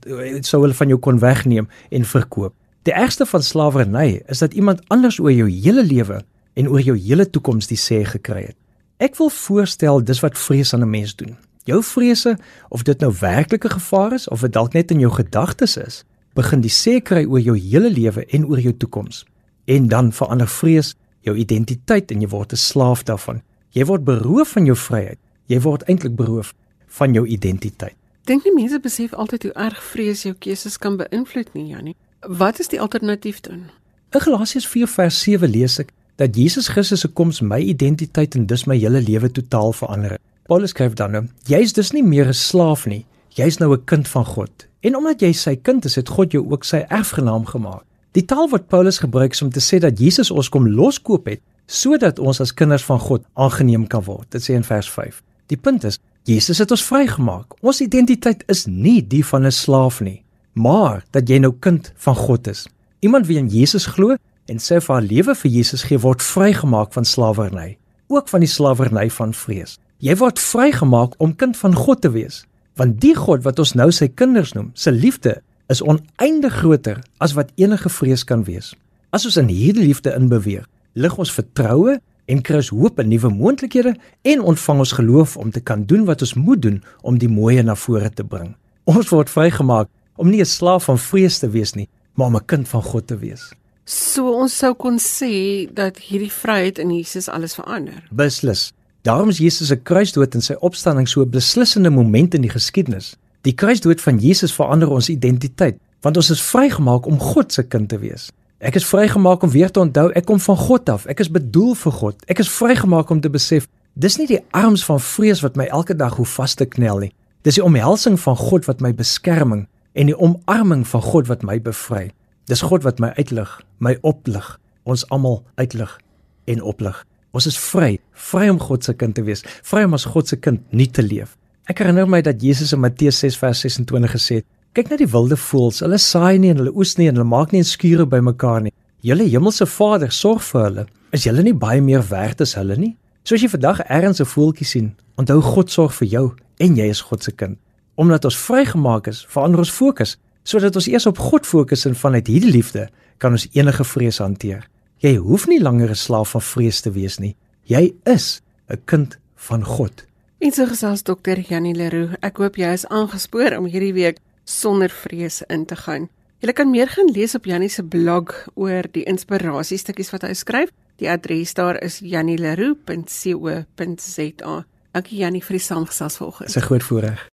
sou 0.46 0.62
hulle 0.62 0.74
van 0.74 0.88
jou 0.88 0.98
kon 0.98 1.18
wegneem 1.18 1.68
en 1.90 2.04
verkoop. 2.04 2.54
Die 2.82 2.94
ergste 2.94 3.26
van 3.26 3.42
slawerny 3.42 4.22
is 4.26 4.38
dat 4.38 4.54
iemand 4.54 4.82
anders 4.88 5.18
oor 5.18 5.32
jou 5.32 5.48
hele 5.50 5.84
lewe 5.84 6.22
en 6.54 6.68
oor 6.68 6.80
jou 6.80 6.96
hele 6.98 7.26
toekoms 7.30 7.68
die 7.70 7.78
sê 7.78 8.02
gekry 8.04 8.46
het. 8.50 8.56
Ek 8.98 9.16
wil 9.16 9.30
voorstel 9.30 10.02
dis 10.04 10.20
wat 10.24 10.38
vrees 10.38 10.74
aan 10.74 10.82
'n 10.82 10.90
mens 10.90 11.14
doen. 11.16 11.36
Jou 11.64 11.82
vrese 11.82 12.36
of 12.68 12.82
dit 12.82 13.00
nou 13.00 13.12
werklike 13.20 13.68
gevaar 13.68 14.12
is 14.12 14.28
of 14.28 14.40
dit 14.40 14.52
dalk 14.52 14.72
net 14.72 14.90
in 14.90 15.00
jou 15.00 15.12
gedagtes 15.12 15.76
is, 15.76 16.04
begin 16.34 16.60
die 16.60 16.72
sê 16.72 17.00
kry 17.02 17.24
oor 17.24 17.40
jou 17.40 17.58
hele 17.58 17.90
lewe 17.90 18.24
en 18.26 18.46
oor 18.46 18.60
jou 18.60 18.76
toekoms. 18.76 19.24
En 19.64 19.88
dan 19.88 20.12
verander 20.12 20.48
vrees 20.48 20.94
jou 21.20 21.36
identiteit 21.36 22.10
en 22.10 22.20
jy 22.20 22.28
word 22.28 22.52
'n 22.52 22.56
slaaf 22.56 23.02
daarvan. 23.02 23.42
Jy 23.70 23.84
word 23.84 24.04
beroof 24.04 24.48
van 24.48 24.64
jou 24.64 24.76
vryheid. 24.76 25.18
Jy 25.46 25.60
word 25.60 25.82
eintlik 25.82 26.16
beroof 26.16 26.54
van 26.86 27.12
jou 27.12 27.26
identiteit. 27.26 27.94
Dink 28.24 28.44
nie 28.44 28.54
mense 28.54 28.80
besef 28.80 29.12
altyd 29.12 29.42
hoe 29.42 29.52
erg 29.52 29.82
vrees 29.82 30.22
jou 30.22 30.34
keuses 30.38 30.78
kan 30.78 30.96
beïnvloed 30.96 31.54
nie, 31.54 31.66
Jannie. 31.66 31.96
Wat 32.20 32.58
is 32.60 32.68
die 32.68 32.80
alternatief 32.80 33.40
dan? 33.40 33.70
In 34.10 34.20
Galasiërs 34.20 34.66
4 34.66 34.88
vers 34.88 35.22
7 35.22 35.50
lees 35.50 35.78
ek 35.78 35.92
dat 36.16 36.36
Jesus 36.36 36.68
Christus 36.68 37.00
se 37.00 37.08
koms 37.08 37.40
my 37.40 37.60
identiteit 37.60 38.34
en 38.34 38.46
dus 38.46 38.66
my 38.68 38.76
hele 38.76 39.00
lewe 39.00 39.30
totaal 39.30 39.72
verander 39.72 40.10
het. 40.10 40.20
Paulus 40.46 40.74
skryf 40.74 40.96
dan 40.98 41.10
nou: 41.10 41.24
Jy's 41.46 41.72
dus 41.72 41.92
nie 41.96 42.02
meer 42.02 42.28
'n 42.28 42.34
slaaf 42.34 42.86
nie, 42.86 43.06
jy's 43.28 43.58
nou 43.58 43.72
'n 43.72 43.84
kind 43.84 44.08
van 44.08 44.24
God. 44.24 44.66
En 44.80 44.96
omdat 44.96 45.20
jy 45.20 45.32
sy 45.32 45.56
kind 45.56 45.84
is, 45.84 45.94
het 45.94 46.08
God 46.08 46.32
jou 46.32 46.50
ook 46.50 46.64
sy 46.64 46.84
erfgenaam 46.88 47.46
gemaak. 47.46 47.84
Die 48.18 48.24
taal 48.26 48.48
wat 48.50 48.66
Paulus 48.66 48.98
gebruik 48.98 49.36
om 49.42 49.50
te 49.54 49.60
sê 49.62 49.78
dat 49.78 50.00
Jesus 50.02 50.32
ons 50.34 50.48
kom 50.50 50.66
loskoop 50.66 51.28
het 51.30 51.42
sodat 51.70 52.18
ons 52.18 52.40
as 52.42 52.50
kinders 52.50 52.82
van 52.82 52.98
God 52.98 53.22
aangeneem 53.38 53.84
kan 53.86 54.02
word. 54.02 54.26
Dit 54.34 54.42
sê 54.42 54.56
in 54.58 54.66
vers 54.66 54.88
5. 54.90 55.20
Die 55.46 55.58
punt 55.58 55.84
is, 55.86 56.00
Jesus 56.26 56.58
het 56.58 56.72
ons 56.74 56.82
vrygemaak. 56.82 57.54
Ons 57.62 57.80
identiteit 57.84 58.42
is 58.50 58.66
nie 58.66 58.98
die 59.06 59.22
van 59.24 59.46
'n 59.46 59.54
slaaf 59.54 60.00
nie, 60.00 60.24
maar 60.54 61.04
dat 61.12 61.28
jy 61.28 61.38
nou 61.38 61.52
kind 61.60 61.92
van 61.96 62.16
God 62.16 62.48
is. 62.48 62.66
Iemand 63.00 63.26
wie 63.26 63.38
in 63.38 63.48
Jesus 63.48 63.86
glo 63.86 64.16
en 64.46 64.58
sy 64.58 64.80
vir 64.80 64.94
haar 64.94 65.06
lewe 65.06 65.34
vir 65.34 65.50
Jesus 65.50 65.82
gee, 65.82 65.98
word 65.98 66.22
vrygemaak 66.22 66.92
van 66.92 67.04
slawerny, 67.04 67.78
ook 68.08 68.28
van 68.28 68.40
die 68.40 68.48
slawerny 68.48 69.10
van 69.10 69.32
vrees. 69.32 69.78
Jy 69.98 70.16
word 70.16 70.38
vrygemaak 70.38 71.14
om 71.18 71.36
kind 71.36 71.56
van 71.56 71.74
God 71.74 72.00
te 72.00 72.10
wees, 72.10 72.44
want 72.74 73.00
die 73.00 73.14
God 73.14 73.44
wat 73.44 73.58
ons 73.58 73.74
nou 73.74 73.90
sy 73.92 74.08
kinders 74.08 74.52
noem, 74.52 74.70
se 74.74 74.90
liefde 74.90 75.42
is 75.70 75.82
oneindig 75.82 76.54
groter 76.60 76.98
as 77.18 77.34
wat 77.38 77.52
enige 77.54 77.88
vrees 77.88 78.24
kan 78.26 78.44
wees. 78.44 78.74
As 79.14 79.24
ons 79.26 79.38
in 79.40 79.50
hierdie 79.50 79.86
liefde 79.86 80.12
inbeweeg, 80.14 80.66
lig 80.98 81.16
ons 81.18 81.32
vertroue 81.32 81.98
en 82.30 82.42
kry 82.46 82.58
ons 82.60 82.72
hoop 82.74 82.98
en 83.02 83.08
nuwe 83.10 83.30
moontlikhede 83.34 83.94
en 84.32 84.42
ontvang 84.52 84.82
ons 84.84 84.96
geloof 84.98 85.36
om 85.38 85.50
te 85.54 85.62
kan 85.62 85.84
doen 85.86 86.04
wat 86.08 86.22
ons 86.26 86.34
moet 86.34 86.62
doen 86.62 86.82
om 87.06 87.18
die 87.18 87.30
mooie 87.30 87.62
na 87.62 87.76
vore 87.78 88.10
te 88.10 88.26
bring. 88.26 88.52
Ons 88.90 89.10
word 89.14 89.30
vrygemaak 89.30 89.88
om 90.16 90.30
nie 90.30 90.42
'n 90.42 90.46
slaaf 90.46 90.84
van 90.84 90.98
vrees 90.98 91.38
te 91.38 91.48
wees 91.50 91.74
nie, 91.74 91.88
maar 92.14 92.26
om 92.26 92.36
'n 92.36 92.46
kind 92.46 92.68
van 92.68 92.82
God 92.82 93.06
te 93.06 93.16
wees. 93.16 93.52
So 93.84 94.32
ons 94.32 94.58
sou 94.58 94.74
kon 94.74 94.98
sê 94.98 95.66
dat 95.74 95.98
hierdie 95.98 96.32
vryheid 96.32 96.78
in 96.78 96.90
Jesus 96.90 97.28
alles 97.28 97.54
verander. 97.54 98.06
Beslis. 98.10 98.72
Daarom 99.02 99.28
is 99.28 99.38
Jesus 99.38 99.68
se 99.68 99.76
kruisdood 99.76 100.34
en 100.34 100.42
sy 100.42 100.54
opstanding 100.60 101.08
so 101.08 101.22
'n 101.22 101.30
beslissende 101.30 101.90
moment 101.90 102.34
in 102.34 102.42
die 102.42 102.50
geskiedenis. 102.50 103.16
Die 103.48 103.54
kruisdood 103.56 104.02
van 104.04 104.18
Jesus 104.20 104.52
verander 104.52 104.90
ons 104.92 105.08
identiteit, 105.08 105.78
want 106.04 106.16
ons 106.20 106.28
is 106.30 106.42
vrygemaak 106.44 107.06
om 107.08 107.20
God 107.20 107.52
se 107.52 107.64
kind 107.64 107.88
te 107.88 107.96
wees. 108.02 108.28
Ek 108.60 108.76
is 108.76 108.84
vrygemaak 108.84 109.42
om 109.46 109.52
weer 109.52 109.70
te 109.72 109.80
onthou 109.80 110.10
ek 110.12 110.26
kom 110.28 110.40
van 110.44 110.58
God 110.60 110.90
af. 110.92 111.06
Ek 111.08 111.22
is 111.24 111.30
bedoel 111.32 111.72
vir 111.80 111.94
God. 111.96 112.18
Ek 112.28 112.42
is 112.44 112.50
vrygemaak 112.52 113.08
om 113.08 113.22
te 113.24 113.32
besef 113.32 113.68
dis 113.96 114.18
nie 114.20 114.28
die 114.28 114.42
arms 114.56 114.84
van 114.84 115.00
vrees 115.00 115.40
wat 115.40 115.56
my 115.56 115.70
elke 115.72 115.96
dag 115.96 116.18
hoe 116.20 116.28
vas 116.28 116.54
te 116.54 116.68
knel 116.68 117.00
nie. 117.06 117.12
Dis 117.48 117.56
die 117.56 117.64
omhelsing 117.64 118.20
van 118.20 118.36
God 118.36 118.68
wat 118.68 118.84
my 118.84 118.92
beskerming 118.92 119.64
en 119.96 120.12
die 120.12 120.16
omarming 120.16 120.84
van 120.92 121.02
God 121.08 121.32
wat 121.32 121.40
my 121.46 121.56
bevry. 121.64 122.10
Dis 122.52 122.60
God 122.60 122.84
wat 122.84 123.00
my 123.00 123.14
uitlig, 123.16 123.48
my 123.80 123.96
oplig, 124.04 124.44
ons 124.84 125.06
almal 125.08 125.40
uitlig 125.56 125.96
en 126.44 126.60
oplig. 126.60 127.00
Ons 127.32 127.48
is 127.48 127.56
vry, 127.56 127.94
vry 128.12 128.50
om 128.52 128.60
God 128.60 128.84
se 128.84 128.92
kind 128.92 129.16
te 129.16 129.24
wees, 129.24 129.46
vry 129.64 129.86
om 129.88 129.96
as 129.96 130.04
God 130.04 130.28
se 130.28 130.36
kind 130.36 130.60
nie 130.76 130.90
te 130.92 131.00
leef. 131.00 131.38
Ek 131.70 131.78
herinner 131.78 132.08
my 132.10 132.18
dat 132.18 132.40
Jesus 132.42 132.72
in 132.74 132.80
Matteus 132.82 133.20
6 133.22 133.36
vers 133.38 133.60
26 133.62 134.10
gesê 134.10 134.34
het: 134.40 134.46
"Kyk 134.74 134.88
na 134.90 134.96
die 134.96 135.06
wilde 135.06 135.36
voëls, 135.36 135.78
hulle 135.84 135.98
saai 136.02 136.38
nie 136.38 136.50
en 136.50 136.56
hulle 136.58 136.72
oes 136.74 136.96
nie 136.98 137.06
en 137.06 137.14
hulle 137.14 137.28
maak 137.28 137.52
nie 137.52 137.60
'n 137.60 137.64
skure 137.64 138.06
bymekaar 138.06 138.62
nie. 138.62 138.72
Julle 139.02 139.28
hemelse 139.30 139.66
Vader 139.66 140.10
sorg 140.10 140.42
vir 140.42 140.62
hulle. 140.62 140.86
Is 141.12 141.24
julle 141.24 141.42
nie 141.42 141.54
baie 141.54 141.80
meer 141.80 142.02
werd 142.10 142.40
as 142.40 142.54
hulle 142.54 142.76
nie?" 142.76 142.96
Soos 143.22 143.42
jy 143.42 143.48
vandag 143.48 143.80
ergens 143.88 144.20
'n 144.20 144.24
voeltjie 144.24 144.66
sien, 144.66 144.96
onthou 145.16 145.40
God 145.40 145.70
sorg 145.70 145.92
vir 145.92 146.08
jou 146.08 146.34
en 146.58 146.76
jy 146.76 146.88
is 146.88 147.00
God 147.00 147.22
se 147.22 147.30
kind. 147.30 147.56
Omdat 147.94 148.24
ons 148.24 148.36
vrygemaak 148.36 149.06
is, 149.06 149.26
verander 149.28 149.58
ons 149.58 149.70
fokus 149.70 150.16
sodat 150.42 150.74
ons 150.74 150.88
eers 150.88 151.06
op 151.06 151.18
God 151.18 151.46
fokus 151.46 151.86
en 151.86 151.94
vanuit 151.94 152.26
hierdie 152.26 152.52
liefde 152.52 152.88
kan 153.18 153.32
ons 153.32 153.48
enige 153.52 153.84
vrees 153.84 154.18
hanteer. 154.18 154.68
Jy 154.98 155.16
hoef 155.16 155.46
nie 155.46 155.60
langer 155.60 155.90
'n 155.90 155.94
slaaf 155.94 156.30
van 156.30 156.42
vrees 156.42 156.80
te 156.80 156.90
wees 156.90 157.18
nie. 157.18 157.36
Jy 157.64 157.94
is 158.06 158.40
'n 158.68 158.78
kind 158.86 159.18
van 159.36 159.64
God. 159.64 160.09
En 160.40 160.52
so 160.52 160.64
gesels 160.64 161.02
dokter 161.04 161.36
Janie 161.44 161.74
Leroux. 161.76 162.16
Ek 162.24 162.38
hoop 162.40 162.54
jy 162.56 162.72
is 162.72 162.86
aangespoor 162.88 163.58
om 163.58 163.66
hierdie 163.68 163.92
week 163.92 164.16
sonder 164.48 164.88
vrees 164.88 165.44
in 165.52 165.68
te 165.68 165.76
gaan. 165.76 166.08
Jy 166.40 166.56
kan 166.56 166.72
meer 166.72 166.88
gaan 166.88 167.12
lees 167.12 167.36
op 167.36 167.44
Janie 167.44 167.68
se 167.68 167.84
blog 167.84 168.48
oor 168.56 168.88
die 168.94 169.04
inspirasiestukkies 169.04 170.08
wat 170.14 170.22
hy 170.24 170.32
skryf. 170.32 170.72
Die 170.96 171.10
adres 171.12 171.52
daar 171.58 171.76
is 171.84 172.00
janieleroux.co.za. 172.00 174.54
Dankie 174.96 175.20
Janie 175.20 175.44
vir 175.44 175.58
die 175.58 175.66
saamgesels 175.66 176.16
vanoggend. 176.16 176.48
Dis 176.48 176.56
'n 176.56 176.68
groot 176.70 176.84
voorreg. 176.88 177.28